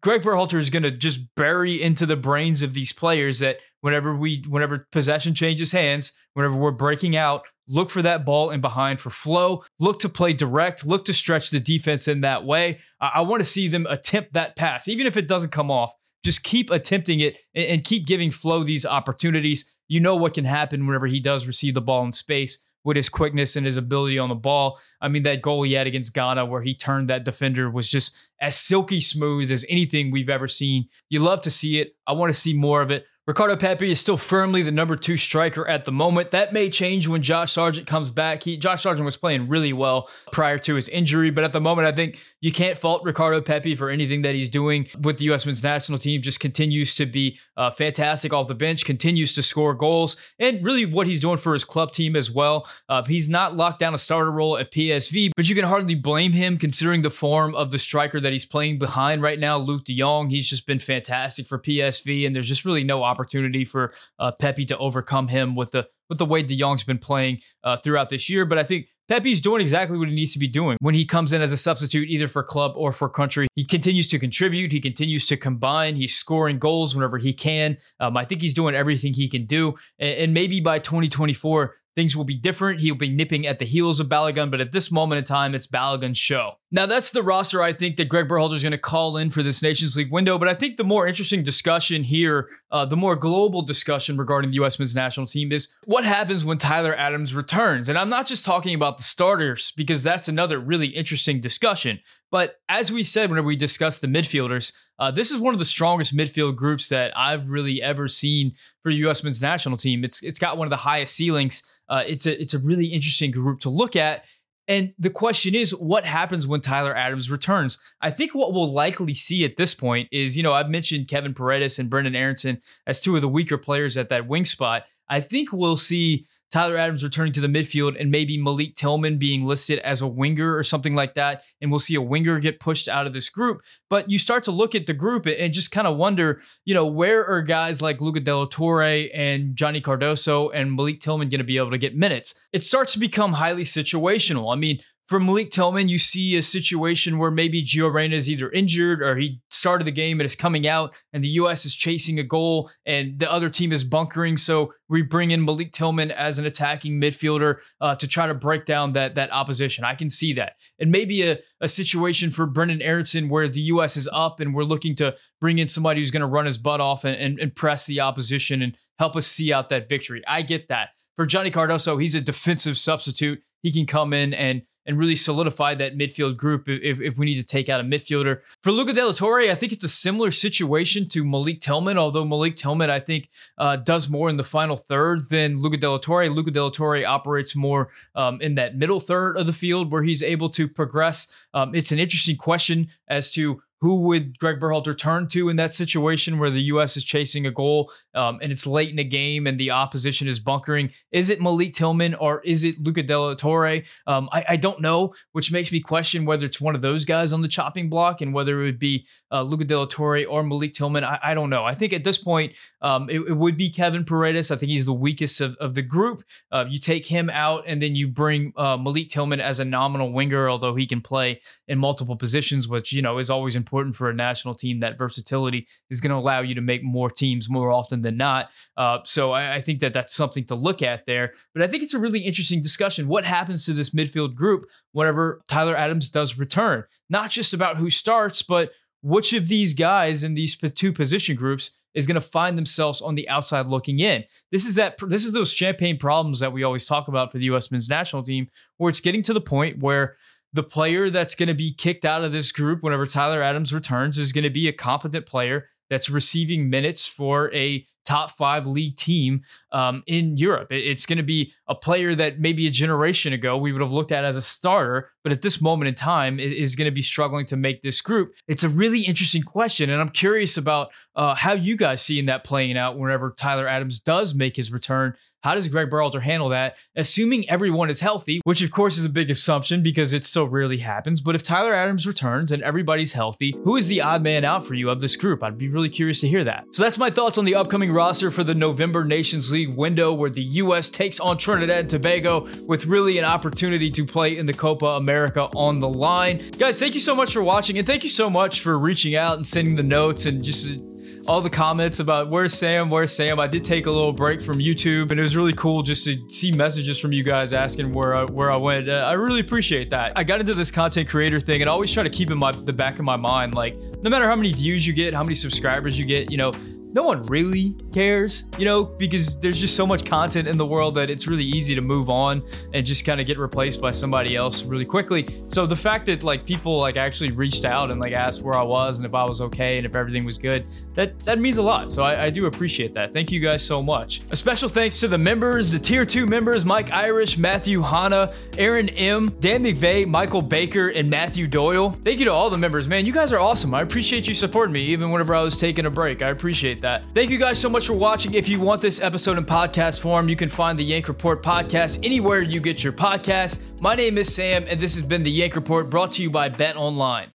Greg 0.00 0.22
Berhalter 0.22 0.58
is 0.58 0.70
going 0.70 0.82
to 0.82 0.90
just 0.90 1.34
bury 1.34 1.80
into 1.80 2.06
the 2.06 2.16
brains 2.16 2.62
of 2.62 2.74
these 2.74 2.92
players 2.92 3.38
that 3.38 3.58
whenever 3.80 4.14
we, 4.14 4.44
whenever 4.48 4.86
possession 4.90 5.34
changes 5.34 5.72
hands, 5.72 6.12
whenever 6.34 6.56
we're 6.56 6.70
breaking 6.70 7.16
out, 7.16 7.46
look 7.68 7.90
for 7.90 8.02
that 8.02 8.24
ball 8.24 8.50
in 8.50 8.60
behind 8.60 9.00
for 9.00 9.10
Flo. 9.10 9.62
Look 9.78 10.00
to 10.00 10.08
play 10.08 10.32
direct. 10.32 10.84
Look 10.84 11.04
to 11.04 11.14
stretch 11.14 11.50
the 11.50 11.60
defense 11.60 12.08
in 12.08 12.22
that 12.22 12.44
way. 12.44 12.80
I, 13.00 13.12
I 13.16 13.20
want 13.22 13.40
to 13.40 13.46
see 13.46 13.68
them 13.68 13.86
attempt 13.88 14.32
that 14.32 14.56
pass, 14.56 14.88
even 14.88 15.06
if 15.06 15.16
it 15.16 15.28
doesn't 15.28 15.52
come 15.52 15.70
off. 15.70 15.94
Just 16.24 16.42
keep 16.42 16.70
attempting 16.70 17.20
it 17.20 17.38
and, 17.54 17.66
and 17.66 17.84
keep 17.84 18.06
giving 18.06 18.30
Flo 18.30 18.64
these 18.64 18.84
opportunities. 18.84 19.70
You 19.88 20.00
know 20.00 20.16
what 20.16 20.34
can 20.34 20.44
happen 20.44 20.86
whenever 20.86 21.06
he 21.06 21.20
does 21.20 21.46
receive 21.46 21.74
the 21.74 21.80
ball 21.80 22.04
in 22.04 22.12
space 22.12 22.62
with 22.84 22.96
his 22.96 23.08
quickness 23.08 23.56
and 23.56 23.66
his 23.66 23.76
ability 23.76 24.18
on 24.18 24.28
the 24.28 24.34
ball. 24.34 24.80
I 25.00 25.08
mean, 25.08 25.22
that 25.24 25.42
goal 25.42 25.62
he 25.62 25.74
had 25.74 25.86
against 25.86 26.14
Ghana 26.14 26.46
where 26.46 26.62
he 26.62 26.74
turned 26.74 27.10
that 27.10 27.24
defender 27.24 27.70
was 27.70 27.90
just 27.90 28.16
as 28.40 28.56
silky 28.56 29.00
smooth 29.00 29.50
as 29.50 29.66
anything 29.68 30.10
we've 30.10 30.30
ever 30.30 30.48
seen. 30.48 30.88
You 31.08 31.20
love 31.20 31.42
to 31.42 31.50
see 31.50 31.80
it. 31.80 31.94
I 32.06 32.12
want 32.12 32.32
to 32.32 32.38
see 32.38 32.54
more 32.54 32.82
of 32.82 32.90
it. 32.90 33.04
Ricardo 33.26 33.54
Pepi 33.54 33.90
is 33.90 34.00
still 34.00 34.16
firmly 34.16 34.62
the 34.62 34.72
number 34.72 34.96
two 34.96 35.18
striker 35.18 35.68
at 35.68 35.84
the 35.84 35.92
moment. 35.92 36.30
That 36.30 36.54
may 36.54 36.70
change 36.70 37.06
when 37.06 37.22
Josh 37.22 37.52
Sargent 37.52 37.86
comes 37.86 38.10
back. 38.10 38.42
He, 38.42 38.56
Josh 38.56 38.82
Sargent 38.82 39.04
was 39.04 39.18
playing 39.18 39.46
really 39.46 39.74
well 39.74 40.08
prior 40.32 40.58
to 40.60 40.74
his 40.74 40.88
injury, 40.88 41.30
but 41.30 41.44
at 41.44 41.52
the 41.52 41.60
moment, 41.60 41.86
I 41.86 41.92
think 41.92 42.18
you 42.40 42.50
can't 42.50 42.78
fault 42.78 43.04
Ricardo 43.04 43.42
Pepi 43.42 43.76
for 43.76 43.90
anything 43.90 44.22
that 44.22 44.34
he's 44.34 44.48
doing 44.48 44.88
with 45.02 45.18
the 45.18 45.24
U.S. 45.26 45.44
men's 45.44 45.62
national 45.62 45.98
team. 45.98 46.22
Just 46.22 46.40
continues 46.40 46.94
to 46.94 47.04
be 47.04 47.38
uh, 47.58 47.70
fantastic 47.70 48.32
off 48.32 48.48
the 48.48 48.54
bench, 48.54 48.86
continues 48.86 49.34
to 49.34 49.42
score 49.42 49.74
goals, 49.74 50.16
and 50.38 50.64
really 50.64 50.86
what 50.86 51.06
he's 51.06 51.20
doing 51.20 51.36
for 51.36 51.52
his 51.52 51.62
club 51.62 51.92
team 51.92 52.16
as 52.16 52.30
well. 52.30 52.66
Uh, 52.88 53.04
he's 53.04 53.28
not 53.28 53.54
locked 53.54 53.80
down 53.80 53.92
a 53.92 53.98
starter 53.98 54.30
role 54.30 54.56
at 54.56 54.72
PSV, 54.72 55.32
but 55.36 55.46
you 55.46 55.54
can 55.54 55.64
hardly 55.66 55.94
blame 55.94 56.32
him 56.32 56.56
considering 56.56 57.02
the 57.02 57.10
form 57.10 57.54
of 57.54 57.70
the 57.70 57.78
striker 57.78 58.18
that 58.18 58.32
he's 58.32 58.46
playing 58.46 58.78
behind 58.78 59.20
right 59.20 59.38
now, 59.38 59.58
Luuk 59.60 59.84
de 59.84 59.96
Jong. 59.96 60.30
He's 60.30 60.48
just 60.48 60.66
been 60.66 60.78
fantastic 60.78 61.46
for 61.46 61.58
PSV, 61.58 62.26
and 62.26 62.34
there's 62.34 62.48
just 62.48 62.64
really 62.64 62.82
no 62.82 63.04
opportunity 63.10 63.64
for 63.64 63.92
uh, 64.18 64.32
Pepi 64.32 64.64
to 64.66 64.78
overcome 64.78 65.28
him 65.28 65.54
with 65.56 65.72
the 65.72 65.88
with 66.08 66.18
the 66.18 66.26
way 66.26 66.42
De 66.42 66.56
Jong's 66.56 66.82
been 66.82 66.98
playing 66.98 67.38
uh, 67.64 67.76
throughout 67.76 68.10
this 68.10 68.28
year. 68.28 68.44
But 68.44 68.58
I 68.58 68.64
think 68.64 68.88
Pepi's 69.10 69.40
doing 69.40 69.60
exactly 69.60 69.98
what 69.98 70.08
he 70.08 70.14
needs 70.14 70.32
to 70.34 70.38
be 70.38 70.46
doing 70.46 70.76
when 70.80 70.94
he 70.94 71.04
comes 71.04 71.32
in 71.32 71.42
as 71.42 71.50
a 71.50 71.56
substitute, 71.56 72.08
either 72.08 72.28
for 72.28 72.44
club 72.44 72.72
or 72.76 72.92
for 72.92 73.08
country. 73.08 73.48
He 73.56 73.64
continues 73.64 74.06
to 74.08 74.18
contribute. 74.20 74.70
He 74.70 74.80
continues 74.80 75.26
to 75.26 75.36
combine. 75.36 75.96
He's 75.96 76.14
scoring 76.14 76.60
goals 76.60 76.94
whenever 76.94 77.18
he 77.18 77.32
can. 77.32 77.76
Um, 77.98 78.16
I 78.16 78.24
think 78.24 78.40
he's 78.40 78.54
doing 78.54 78.74
everything 78.76 79.12
he 79.14 79.28
can 79.28 79.46
do. 79.46 79.74
And, 79.98 80.16
and 80.16 80.34
maybe 80.34 80.60
by 80.60 80.78
2024, 80.78 81.74
things 81.96 82.16
will 82.16 82.24
be 82.24 82.36
different. 82.36 82.80
He'll 82.80 82.94
be 82.94 83.08
nipping 83.08 83.46
at 83.46 83.58
the 83.58 83.64
heels 83.64 84.00
of 84.00 84.08
Balogun, 84.08 84.50
but 84.50 84.60
at 84.60 84.72
this 84.72 84.90
moment 84.90 85.18
in 85.18 85.24
time, 85.24 85.54
it's 85.54 85.66
Balogun's 85.66 86.18
show. 86.18 86.52
Now, 86.70 86.86
that's 86.86 87.10
the 87.10 87.22
roster 87.22 87.62
I 87.62 87.72
think 87.72 87.96
that 87.96 88.08
Greg 88.08 88.28
Berhalter 88.28 88.54
is 88.54 88.62
going 88.62 88.72
to 88.72 88.78
call 88.78 89.16
in 89.16 89.30
for 89.30 89.42
this 89.42 89.60
Nations 89.60 89.96
League 89.96 90.12
window. 90.12 90.38
But 90.38 90.48
I 90.48 90.54
think 90.54 90.76
the 90.76 90.84
more 90.84 91.06
interesting 91.06 91.42
discussion 91.42 92.04
here, 92.04 92.48
uh, 92.70 92.84
the 92.84 92.96
more 92.96 93.16
global 93.16 93.62
discussion 93.62 94.16
regarding 94.16 94.50
the 94.50 94.56
U.S. 94.56 94.78
men's 94.78 94.94
national 94.94 95.26
team 95.26 95.50
is 95.50 95.74
what 95.86 96.04
happens 96.04 96.44
when 96.44 96.58
Tyler 96.58 96.94
Adams 96.94 97.34
returns. 97.34 97.88
And 97.88 97.98
I'm 97.98 98.08
not 98.08 98.26
just 98.26 98.44
talking 98.44 98.74
about 98.74 98.96
the 98.98 99.02
starters, 99.02 99.72
because 99.72 100.02
that's 100.02 100.28
another 100.28 100.58
really 100.58 100.88
interesting 100.88 101.40
discussion. 101.40 102.00
But 102.30 102.56
as 102.68 102.92
we 102.92 103.04
said 103.04 103.30
whenever 103.30 103.46
we 103.46 103.56
discussed 103.56 104.00
the 104.00 104.06
midfielders, 104.06 104.72
uh, 104.98 105.10
this 105.10 105.30
is 105.30 105.38
one 105.38 105.54
of 105.54 105.58
the 105.58 105.64
strongest 105.64 106.16
midfield 106.16 106.56
groups 106.56 106.88
that 106.88 107.16
I've 107.16 107.48
really 107.48 107.82
ever 107.82 108.06
seen 108.06 108.52
for 108.82 108.92
the 108.92 108.98
U.S. 108.98 109.24
men's 109.24 109.40
national 109.40 109.76
team. 109.76 110.04
It's 110.04 110.22
it's 110.22 110.38
got 110.38 110.56
one 110.56 110.66
of 110.66 110.70
the 110.70 110.76
highest 110.76 111.16
ceilings. 111.16 111.62
Uh, 111.88 112.04
it's 112.06 112.26
a 112.26 112.40
it's 112.40 112.54
a 112.54 112.58
really 112.58 112.86
interesting 112.86 113.30
group 113.30 113.60
to 113.60 113.70
look 113.70 113.96
at. 113.96 114.24
And 114.68 114.94
the 115.00 115.10
question 115.10 115.56
is, 115.56 115.74
what 115.74 116.04
happens 116.04 116.46
when 116.46 116.60
Tyler 116.60 116.96
Adams 116.96 117.28
returns? 117.28 117.78
I 118.00 118.10
think 118.10 118.36
what 118.36 118.52
we'll 118.52 118.72
likely 118.72 119.14
see 119.14 119.44
at 119.44 119.56
this 119.56 119.74
point 119.74 120.08
is, 120.12 120.36
you 120.36 120.44
know, 120.44 120.52
I've 120.52 120.70
mentioned 120.70 121.08
Kevin 121.08 121.34
Paredes 121.34 121.80
and 121.80 121.90
Brenden 121.90 122.14
Aaronson 122.14 122.60
as 122.86 123.00
two 123.00 123.16
of 123.16 123.22
the 123.22 123.28
weaker 123.28 123.58
players 123.58 123.96
at 123.96 124.10
that 124.10 124.28
wing 124.28 124.44
spot. 124.44 124.84
I 125.08 125.20
think 125.20 125.52
we'll 125.52 125.76
see 125.76 126.28
Tyler 126.50 126.76
Adams 126.76 127.04
returning 127.04 127.32
to 127.34 127.40
the 127.40 127.48
midfield 127.48 128.00
and 128.00 128.10
maybe 128.10 128.40
Malik 128.40 128.74
Tillman 128.74 129.18
being 129.18 129.44
listed 129.44 129.78
as 129.80 130.00
a 130.00 130.08
winger 130.08 130.56
or 130.56 130.62
something 130.62 130.94
like 130.94 131.14
that. 131.14 131.42
And 131.60 131.70
we'll 131.70 131.78
see 131.80 131.94
a 131.94 132.02
winger 132.02 132.40
get 132.40 132.60
pushed 132.60 132.88
out 132.88 133.06
of 133.06 133.12
this 133.12 133.28
group. 133.28 133.62
But 133.88 134.10
you 134.10 134.18
start 134.18 134.44
to 134.44 134.50
look 134.50 134.74
at 134.74 134.86
the 134.86 134.94
group 134.94 135.26
and 135.26 135.52
just 135.52 135.70
kind 135.70 135.86
of 135.86 135.96
wonder, 135.96 136.40
you 136.64 136.74
know, 136.74 136.86
where 136.86 137.24
are 137.26 137.42
guys 137.42 137.80
like 137.80 138.00
Luca 138.00 138.20
de 138.20 138.36
la 138.36 138.46
Torre 138.46 139.08
and 139.14 139.54
Johnny 139.56 139.80
Cardoso 139.80 140.50
and 140.54 140.74
Malik 140.74 141.00
Tillman 141.00 141.28
going 141.28 141.38
to 141.38 141.44
be 141.44 141.56
able 141.56 141.70
to 141.70 141.78
get 141.78 141.96
minutes? 141.96 142.34
It 142.52 142.62
starts 142.62 142.92
to 142.94 142.98
become 142.98 143.34
highly 143.34 143.64
situational. 143.64 144.52
I 144.52 144.56
mean, 144.56 144.80
for 145.10 145.18
Malik 145.18 145.50
Tillman, 145.50 145.88
you 145.88 145.98
see 145.98 146.36
a 146.36 146.42
situation 146.42 147.18
where 147.18 147.32
maybe 147.32 147.64
Gio 147.64 147.92
Reyna 147.92 148.14
is 148.14 148.30
either 148.30 148.48
injured 148.48 149.02
or 149.02 149.16
he 149.16 149.40
started 149.50 149.84
the 149.84 149.90
game 149.90 150.20
and 150.20 150.24
is 150.24 150.36
coming 150.36 150.68
out, 150.68 150.94
and 151.12 151.20
the 151.20 151.28
U.S. 151.30 151.66
is 151.66 151.74
chasing 151.74 152.20
a 152.20 152.22
goal 152.22 152.70
and 152.86 153.18
the 153.18 153.28
other 153.28 153.50
team 153.50 153.72
is 153.72 153.82
bunkering. 153.82 154.36
So 154.36 154.72
we 154.88 155.02
bring 155.02 155.32
in 155.32 155.44
Malik 155.44 155.72
Tillman 155.72 156.12
as 156.12 156.38
an 156.38 156.46
attacking 156.46 157.00
midfielder 157.00 157.56
uh, 157.80 157.96
to 157.96 158.06
try 158.06 158.28
to 158.28 158.34
break 158.34 158.66
down 158.66 158.92
that 158.92 159.16
that 159.16 159.32
opposition. 159.32 159.82
I 159.82 159.96
can 159.96 160.08
see 160.08 160.32
that, 160.34 160.52
and 160.78 160.92
maybe 160.92 161.22
a, 161.22 161.40
a 161.60 161.66
situation 161.66 162.30
for 162.30 162.46
Brenden 162.46 162.80
Aaronson 162.80 163.28
where 163.28 163.48
the 163.48 163.62
U.S. 163.62 163.96
is 163.96 164.08
up 164.12 164.38
and 164.38 164.54
we're 164.54 164.62
looking 164.62 164.94
to 164.94 165.16
bring 165.40 165.58
in 165.58 165.66
somebody 165.66 166.00
who's 166.00 166.12
going 166.12 166.20
to 166.20 166.26
run 166.28 166.44
his 166.44 166.56
butt 166.56 166.80
off 166.80 167.04
and, 167.04 167.16
and, 167.16 167.40
and 167.40 167.56
press 167.56 167.84
the 167.84 167.98
opposition 167.98 168.62
and 168.62 168.78
help 169.00 169.16
us 169.16 169.26
see 169.26 169.52
out 169.52 169.70
that 169.70 169.88
victory. 169.88 170.22
I 170.28 170.42
get 170.42 170.68
that. 170.68 170.90
For 171.16 171.26
Johnny 171.26 171.50
Cardoso, 171.50 172.00
he's 172.00 172.14
a 172.14 172.20
defensive 172.20 172.78
substitute. 172.78 173.42
He 173.62 173.72
can 173.72 173.86
come 173.86 174.12
in 174.12 174.32
and 174.32 174.62
and 174.86 174.98
really 174.98 175.16
solidify 175.16 175.74
that 175.74 175.96
midfield 175.96 176.36
group 176.36 176.68
if, 176.68 177.00
if 177.00 177.18
we 177.18 177.26
need 177.26 177.40
to 177.40 177.46
take 177.46 177.68
out 177.68 177.80
a 177.80 177.84
midfielder. 177.84 178.40
For 178.62 178.72
Luca 178.72 178.92
De 178.92 179.04
La 179.04 179.12
Torre, 179.12 179.50
I 179.50 179.54
think 179.54 179.72
it's 179.72 179.84
a 179.84 179.88
similar 179.88 180.30
situation 180.30 181.08
to 181.10 181.24
Malik 181.24 181.60
Tillman, 181.60 181.98
although 181.98 182.24
Malik 182.24 182.56
Tillman, 182.56 182.90
I 182.90 183.00
think, 183.00 183.28
uh, 183.58 183.76
does 183.76 184.08
more 184.08 184.28
in 184.28 184.36
the 184.36 184.44
final 184.44 184.76
third 184.76 185.28
than 185.28 185.60
Luca 185.60 185.76
De 185.76 185.90
La 185.90 185.98
Torre. 185.98 186.28
Luca 186.28 186.50
De 186.50 186.62
La 186.62 186.70
Torre 186.70 187.04
operates 187.06 187.54
more 187.54 187.90
um, 188.14 188.40
in 188.40 188.54
that 188.56 188.76
middle 188.76 189.00
third 189.00 189.36
of 189.36 189.46
the 189.46 189.52
field 189.52 189.92
where 189.92 190.02
he's 190.02 190.22
able 190.22 190.48
to 190.50 190.68
progress. 190.68 191.34
Um, 191.54 191.74
it's 191.74 191.92
an 191.92 191.98
interesting 191.98 192.36
question 192.36 192.88
as 193.08 193.30
to 193.32 193.62
who 193.80 194.00
would 194.00 194.38
Greg 194.38 194.60
Berhalter 194.60 194.96
turn 194.96 195.26
to 195.28 195.48
in 195.48 195.56
that 195.56 195.72
situation 195.72 196.38
where 196.38 196.50
the 196.50 196.62
U.S. 196.62 196.96
is 196.96 197.04
chasing 197.04 197.46
a 197.46 197.50
goal 197.50 197.90
um, 198.14 198.38
and 198.42 198.50
it's 198.50 198.66
late 198.66 198.90
in 198.90 198.96
the 198.96 199.04
game 199.04 199.46
and 199.46 199.58
the 199.58 199.70
opposition 199.70 200.26
is 200.26 200.40
bunkering? 200.40 200.90
Is 201.12 201.30
it 201.30 201.40
Malik 201.40 201.74
Tillman 201.74 202.14
or 202.14 202.40
is 202.40 202.64
it 202.64 202.80
Luca 202.80 203.02
De 203.02 203.18
La 203.18 203.34
Torre? 203.34 203.82
Um, 204.06 204.28
I, 204.32 204.44
I, 204.50 204.56
don't 204.56 204.80
know, 204.80 205.14
which 205.32 205.52
makes 205.52 205.70
me 205.70 205.80
question 205.80 206.24
whether 206.24 206.46
it's 206.46 206.60
one 206.60 206.74
of 206.74 206.82
those 206.82 207.04
guys 207.04 207.32
on 207.32 207.42
the 207.42 207.48
chopping 207.48 207.88
block 207.88 208.20
and 208.20 208.34
whether 208.34 208.60
it 208.60 208.64
would 208.64 208.78
be 208.78 209.06
uh, 209.30 209.42
Luca 209.42 209.64
De 209.64 209.78
La 209.78 209.86
Torre 209.86 210.24
or 210.24 210.42
Malik 210.42 210.72
Tillman. 210.72 211.04
I, 211.04 211.18
I, 211.22 211.34
don't 211.34 211.50
know. 211.50 211.64
I 211.64 211.74
think 211.74 211.92
at 211.92 212.04
this 212.04 212.18
point, 212.18 212.54
um, 212.82 213.08
it, 213.08 213.20
it, 213.20 213.36
would 213.36 213.56
be 213.56 213.70
Kevin 213.70 214.04
Paredes. 214.04 214.50
I 214.50 214.56
think 214.56 214.70
he's 214.70 214.86
the 214.86 214.92
weakest 214.92 215.40
of, 215.40 215.56
of 215.56 215.74
the 215.74 215.82
group. 215.82 216.22
Uh, 216.50 216.64
you 216.68 216.78
take 216.78 217.06
him 217.06 217.30
out 217.30 217.64
and 217.66 217.80
then 217.80 217.94
you 217.94 218.08
bring 218.08 218.52
uh, 218.56 218.76
Malik 218.76 219.08
Tillman 219.08 219.40
as 219.40 219.60
a 219.60 219.64
nominal 219.64 220.12
winger, 220.12 220.48
although 220.48 220.74
he 220.74 220.86
can 220.86 221.00
play 221.00 221.40
in 221.68 221.78
multiple 221.78 222.16
positions, 222.16 222.66
which, 222.66 222.92
you 222.92 223.02
know, 223.02 223.18
is 223.18 223.30
always 223.30 223.56
important 223.56 223.94
for 223.94 224.10
a 224.10 224.14
national 224.14 224.54
team. 224.54 224.80
That 224.80 224.98
versatility 224.98 225.68
is 225.90 226.00
going 226.00 226.10
to 226.10 226.16
allow 226.16 226.40
you 226.40 226.54
to 226.54 226.60
make 226.60 226.82
more 226.82 227.10
teams 227.10 227.48
more 227.48 227.70
often 227.70 227.99
than 228.02 228.16
not. 228.16 228.50
Uh, 228.76 228.98
so 229.04 229.32
I, 229.32 229.56
I, 229.56 229.60
think 229.60 229.80
that 229.80 229.92
that's 229.92 230.14
something 230.14 230.44
to 230.46 230.54
look 230.54 230.82
at 230.82 231.06
there. 231.06 231.34
But 231.54 231.62
I 231.62 231.66
think 231.66 231.82
it's 231.82 231.94
a 231.94 231.98
really 231.98 232.20
interesting 232.20 232.62
discussion. 232.62 233.08
What 233.08 233.24
happens 233.24 233.64
to 233.66 233.72
this 233.72 233.90
midfield 233.90 234.34
group 234.34 234.66
whenever 234.92 235.42
Tyler 235.48 235.76
Adams 235.76 236.08
does 236.08 236.38
return? 236.38 236.84
Not 237.08 237.30
just 237.30 237.54
about 237.54 237.76
who 237.76 237.90
starts, 237.90 238.42
but 238.42 238.72
which 239.02 239.32
of 239.32 239.48
these 239.48 239.74
guys 239.74 240.22
in 240.24 240.34
these 240.34 240.56
two 240.56 240.92
position 240.92 241.36
groups 241.36 241.72
is 241.94 242.06
going 242.06 242.14
to 242.14 242.20
find 242.20 242.56
themselves 242.56 243.02
on 243.02 243.14
the 243.14 243.28
outside 243.28 243.66
looking 243.66 243.98
in. 243.98 244.24
This 244.52 244.64
is 244.64 244.74
that 244.76 244.96
this 245.08 245.24
is 245.24 245.32
those 245.32 245.52
champagne 245.52 245.98
problems 245.98 246.40
that 246.40 246.52
we 246.52 246.62
always 246.62 246.86
talk 246.86 247.08
about 247.08 247.32
for 247.32 247.38
the 247.38 247.44
US 247.46 247.70
men's 247.70 247.88
national 247.88 248.22
team 248.22 248.48
where 248.76 248.90
it's 248.90 249.00
getting 249.00 249.22
to 249.22 249.32
the 249.32 249.40
point 249.40 249.82
where 249.82 250.16
the 250.52 250.62
player 250.62 251.10
that's 251.10 251.34
going 251.34 251.48
to 251.48 251.54
be 251.54 251.72
kicked 251.72 252.04
out 252.04 252.24
of 252.24 252.32
this 252.32 252.52
group 252.52 252.82
whenever 252.82 253.06
Tyler 253.06 253.42
Adams 253.42 253.72
returns 253.72 254.18
is 254.18 254.32
going 254.32 254.44
to 254.44 254.50
be 254.50 254.68
a 254.68 254.72
competent 254.72 255.26
player 255.26 255.68
that's 255.88 256.10
receiving 256.10 256.70
minutes 256.70 257.06
for 257.06 257.52
a 257.54 257.86
top 258.04 258.30
five 258.30 258.66
league 258.66 258.96
team 258.96 259.42
um, 259.72 260.02
in 260.06 260.36
Europe. 260.36 260.68
It's 260.70 261.06
going 261.06 261.18
to 261.18 261.22
be 261.22 261.52
a 261.68 261.74
player 261.74 262.14
that 262.14 262.40
maybe 262.40 262.66
a 262.66 262.70
generation 262.70 263.32
ago 263.32 263.56
we 263.56 263.72
would 263.72 263.82
have 263.82 263.92
looked 263.92 264.12
at 264.12 264.24
as 264.24 264.36
a 264.36 264.42
starter, 264.42 265.10
but 265.22 265.32
at 265.32 265.42
this 265.42 265.60
moment 265.60 265.88
in 265.88 265.94
time 265.94 266.40
is 266.40 266.76
going 266.76 266.86
to 266.86 266.90
be 266.90 267.02
struggling 267.02 267.46
to 267.46 267.56
make 267.56 267.82
this 267.82 268.00
group. 268.00 268.34
It's 268.48 268.64
a 268.64 268.68
really 268.68 269.02
interesting 269.02 269.42
question, 269.42 269.90
and 269.90 270.00
I'm 270.00 270.08
curious 270.08 270.56
about 270.56 270.90
uh, 271.14 271.34
how 271.34 271.52
you 271.52 271.76
guys 271.76 272.02
seeing 272.02 272.26
that 272.26 272.44
playing 272.44 272.76
out 272.76 272.98
whenever 272.98 273.30
Tyler 273.30 273.68
Adams 273.68 274.00
does 274.00 274.34
make 274.34 274.56
his 274.56 274.72
return 274.72 275.14
how 275.42 275.54
does 275.54 275.68
Greg 275.68 275.88
Berhalter 275.88 276.20
handle 276.20 276.50
that? 276.50 276.76
Assuming 276.94 277.48
everyone 277.48 277.88
is 277.88 278.00
healthy, 278.00 278.40
which 278.44 278.62
of 278.62 278.70
course 278.70 278.98
is 278.98 279.04
a 279.04 279.10
big 279.10 279.30
assumption 279.30 279.82
because 279.82 280.12
it 280.12 280.26
so 280.26 280.44
rarely 280.44 280.78
happens. 280.78 281.20
But 281.20 281.34
if 281.34 281.42
Tyler 281.42 281.72
Adams 281.72 282.06
returns 282.06 282.52
and 282.52 282.62
everybody's 282.62 283.14
healthy, 283.14 283.54
who 283.64 283.76
is 283.76 283.88
the 283.88 284.02
odd 284.02 284.22
man 284.22 284.44
out 284.44 284.66
for 284.66 284.74
you 284.74 284.90
of 284.90 285.00
this 285.00 285.16
group? 285.16 285.42
I'd 285.42 285.56
be 285.56 285.68
really 285.68 285.88
curious 285.88 286.20
to 286.20 286.28
hear 286.28 286.44
that. 286.44 286.64
So 286.72 286.82
that's 286.82 286.98
my 286.98 287.10
thoughts 287.10 287.38
on 287.38 287.46
the 287.46 287.54
upcoming 287.54 287.90
roster 287.90 288.30
for 288.30 288.44
the 288.44 288.54
November 288.54 289.04
Nations 289.04 289.50
League 289.50 289.74
window 289.74 290.12
where 290.12 290.30
the 290.30 290.42
U.S. 290.42 290.88
takes 290.88 291.18
on 291.18 291.38
Trinidad 291.38 291.80
and 291.80 291.90
Tobago 291.90 292.46
with 292.66 292.86
really 292.86 293.18
an 293.18 293.24
opportunity 293.24 293.90
to 293.92 294.04
play 294.04 294.36
in 294.36 294.44
the 294.46 294.52
Copa 294.52 294.86
America 294.86 295.48
on 295.56 295.80
the 295.80 295.88
line. 295.88 296.42
Guys, 296.58 296.78
thank 296.78 296.94
you 296.94 297.00
so 297.00 297.14
much 297.14 297.32
for 297.32 297.42
watching 297.42 297.78
and 297.78 297.86
thank 297.86 298.04
you 298.04 298.10
so 298.10 298.28
much 298.28 298.60
for 298.60 298.78
reaching 298.78 299.16
out 299.16 299.36
and 299.36 299.46
sending 299.46 299.74
the 299.74 299.82
notes 299.82 300.26
and 300.26 300.44
just 300.44 300.80
all 301.26 301.40
the 301.40 301.50
comments 301.50 302.00
about 302.00 302.30
where's 302.30 302.54
Sam, 302.54 302.90
where's 302.90 303.12
Sam. 303.12 303.38
I 303.38 303.46
did 303.46 303.64
take 303.64 303.86
a 303.86 303.90
little 303.90 304.12
break 304.12 304.40
from 304.40 304.56
YouTube, 304.56 305.10
and 305.10 305.20
it 305.20 305.22
was 305.22 305.36
really 305.36 305.52
cool 305.52 305.82
just 305.82 306.04
to 306.04 306.16
see 306.28 306.52
messages 306.52 306.98
from 306.98 307.12
you 307.12 307.22
guys 307.22 307.52
asking 307.52 307.92
where 307.92 308.14
I, 308.14 308.24
where 308.24 308.50
I 308.50 308.56
went. 308.56 308.88
Uh, 308.88 308.94
I 308.94 309.12
really 309.12 309.40
appreciate 309.40 309.90
that. 309.90 310.12
I 310.16 310.24
got 310.24 310.40
into 310.40 310.54
this 310.54 310.70
content 310.70 311.08
creator 311.08 311.38
thing, 311.38 311.60
and 311.60 311.68
I 311.68 311.72
always 311.72 311.92
try 311.92 312.02
to 312.02 312.10
keep 312.10 312.30
in 312.30 312.38
my 312.38 312.52
the 312.52 312.72
back 312.72 312.98
of 312.98 313.04
my 313.04 313.16
mind, 313.16 313.54
like 313.54 313.76
no 314.02 314.10
matter 314.10 314.28
how 314.28 314.36
many 314.36 314.52
views 314.52 314.86
you 314.86 314.92
get, 314.92 315.14
how 315.14 315.22
many 315.22 315.34
subscribers 315.34 315.98
you 315.98 316.04
get, 316.04 316.30
you 316.30 316.36
know, 316.36 316.52
no 316.92 317.02
one 317.02 317.22
really 317.22 317.74
cares, 317.92 318.44
you 318.58 318.64
know, 318.64 318.82
because 318.82 319.38
there's 319.40 319.60
just 319.60 319.76
so 319.76 319.86
much 319.86 320.04
content 320.04 320.48
in 320.48 320.58
the 320.58 320.66
world 320.66 320.94
that 320.96 321.10
it's 321.10 321.26
really 321.26 321.44
easy 321.44 321.74
to 321.74 321.80
move 321.80 322.10
on 322.10 322.42
and 322.74 322.84
just 322.84 323.04
kind 323.04 323.20
of 323.20 323.26
get 323.26 323.38
replaced 323.38 323.80
by 323.80 323.90
somebody 323.90 324.36
else 324.36 324.62
really 324.64 324.84
quickly. 324.84 325.26
So 325.48 325.66
the 325.66 325.76
fact 325.76 326.06
that 326.06 326.22
like 326.22 326.44
people 326.44 326.78
like 326.78 326.96
actually 326.96 327.30
reached 327.30 327.64
out 327.64 327.90
and 327.90 328.00
like 328.00 328.12
asked 328.12 328.42
where 328.42 328.56
I 328.56 328.62
was 328.62 328.98
and 328.98 329.06
if 329.06 329.14
I 329.14 329.26
was 329.26 329.40
okay 329.40 329.76
and 329.76 329.86
if 329.86 329.94
everything 329.94 330.24
was 330.24 330.38
good, 330.38 330.64
that 330.94 331.18
that 331.20 331.38
means 331.38 331.58
a 331.58 331.62
lot. 331.62 331.90
So 331.90 332.02
I, 332.02 332.24
I 332.24 332.30
do 332.30 332.46
appreciate 332.46 332.94
that. 332.94 333.12
Thank 333.12 333.30
you 333.30 333.40
guys 333.40 333.64
so 333.64 333.80
much. 333.80 334.22
A 334.30 334.36
special 334.36 334.68
thanks 334.68 334.98
to 335.00 335.08
the 335.08 335.18
members, 335.18 335.70
the 335.70 335.78
tier 335.78 336.04
two 336.04 336.26
members, 336.26 336.64
Mike 336.64 336.90
Irish, 336.90 337.38
Matthew 337.38 337.80
Hanna, 337.80 338.32
Aaron 338.58 338.88
M, 338.90 339.30
Dan 339.40 339.62
McVeigh, 339.64 340.06
Michael 340.06 340.42
Baker, 340.42 340.88
and 340.88 341.08
Matthew 341.08 341.46
Doyle. 341.46 341.90
Thank 341.90 342.18
you 342.18 342.24
to 342.24 342.32
all 342.32 342.50
the 342.50 342.58
members, 342.58 342.88
man. 342.88 343.06
You 343.06 343.12
guys 343.12 343.32
are 343.32 343.38
awesome. 343.38 343.74
I 343.74 343.82
appreciate 343.82 344.26
you 344.26 344.34
supporting 344.34 344.72
me 344.72 344.80
even 344.82 345.10
whenever 345.10 345.34
I 345.34 345.42
was 345.42 345.56
taking 345.56 345.86
a 345.86 345.90
break. 345.90 346.22
I 346.22 346.28
appreciate 346.28 346.79
that. 346.80 347.04
Thank 347.14 347.30
you 347.30 347.38
guys 347.38 347.58
so 347.58 347.68
much 347.68 347.86
for 347.86 347.94
watching. 347.94 348.34
If 348.34 348.48
you 348.48 348.60
want 348.60 348.82
this 348.82 349.00
episode 349.00 349.38
in 349.38 349.44
podcast 349.44 350.00
form, 350.00 350.28
you 350.28 350.36
can 350.36 350.48
find 350.48 350.78
the 350.78 350.84
Yank 350.84 351.08
Report 351.08 351.42
podcast 351.42 352.04
anywhere 352.04 352.42
you 352.42 352.60
get 352.60 352.82
your 352.82 352.92
podcasts. 352.92 353.62
My 353.80 353.94
name 353.94 354.18
is 354.18 354.34
Sam, 354.34 354.66
and 354.68 354.80
this 354.80 354.94
has 354.94 355.04
been 355.04 355.22
the 355.22 355.30
Yank 355.30 355.54
Report 355.54 355.88
brought 355.88 356.12
to 356.12 356.22
you 356.22 356.30
by 356.30 356.48
Bet 356.48 356.76
Online. 356.76 357.32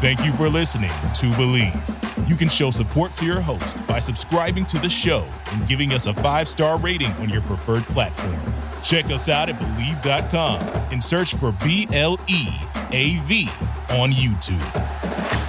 Thank 0.00 0.24
you 0.24 0.32
for 0.32 0.48
listening 0.48 0.90
to 0.90 1.26
Bleav. 1.36 2.28
You 2.28 2.36
can 2.36 2.48
show 2.48 2.70
support 2.70 3.14
to 3.14 3.24
your 3.24 3.40
host 3.40 3.86
by 3.86 4.00
subscribing 4.00 4.66
to 4.66 4.78
the 4.78 4.88
show 4.88 5.26
and 5.52 5.66
giving 5.66 5.92
us 5.92 6.06
a 6.06 6.14
five 6.14 6.48
star 6.48 6.78
rating 6.78 7.12
on 7.12 7.28
your 7.28 7.42
preferred 7.42 7.84
platform. 7.84 8.38
Check 8.82 9.06
us 9.06 9.28
out 9.28 9.48
at 9.48 9.58
Bleav.com 9.58 10.60
and 10.92 11.02
search 11.02 11.34
for 11.34 11.52
B 11.64 11.86
L 11.92 12.18
E 12.28 12.46
A 12.92 13.16
V 13.24 13.48
on 13.90 14.10
YouTube. 14.10 15.45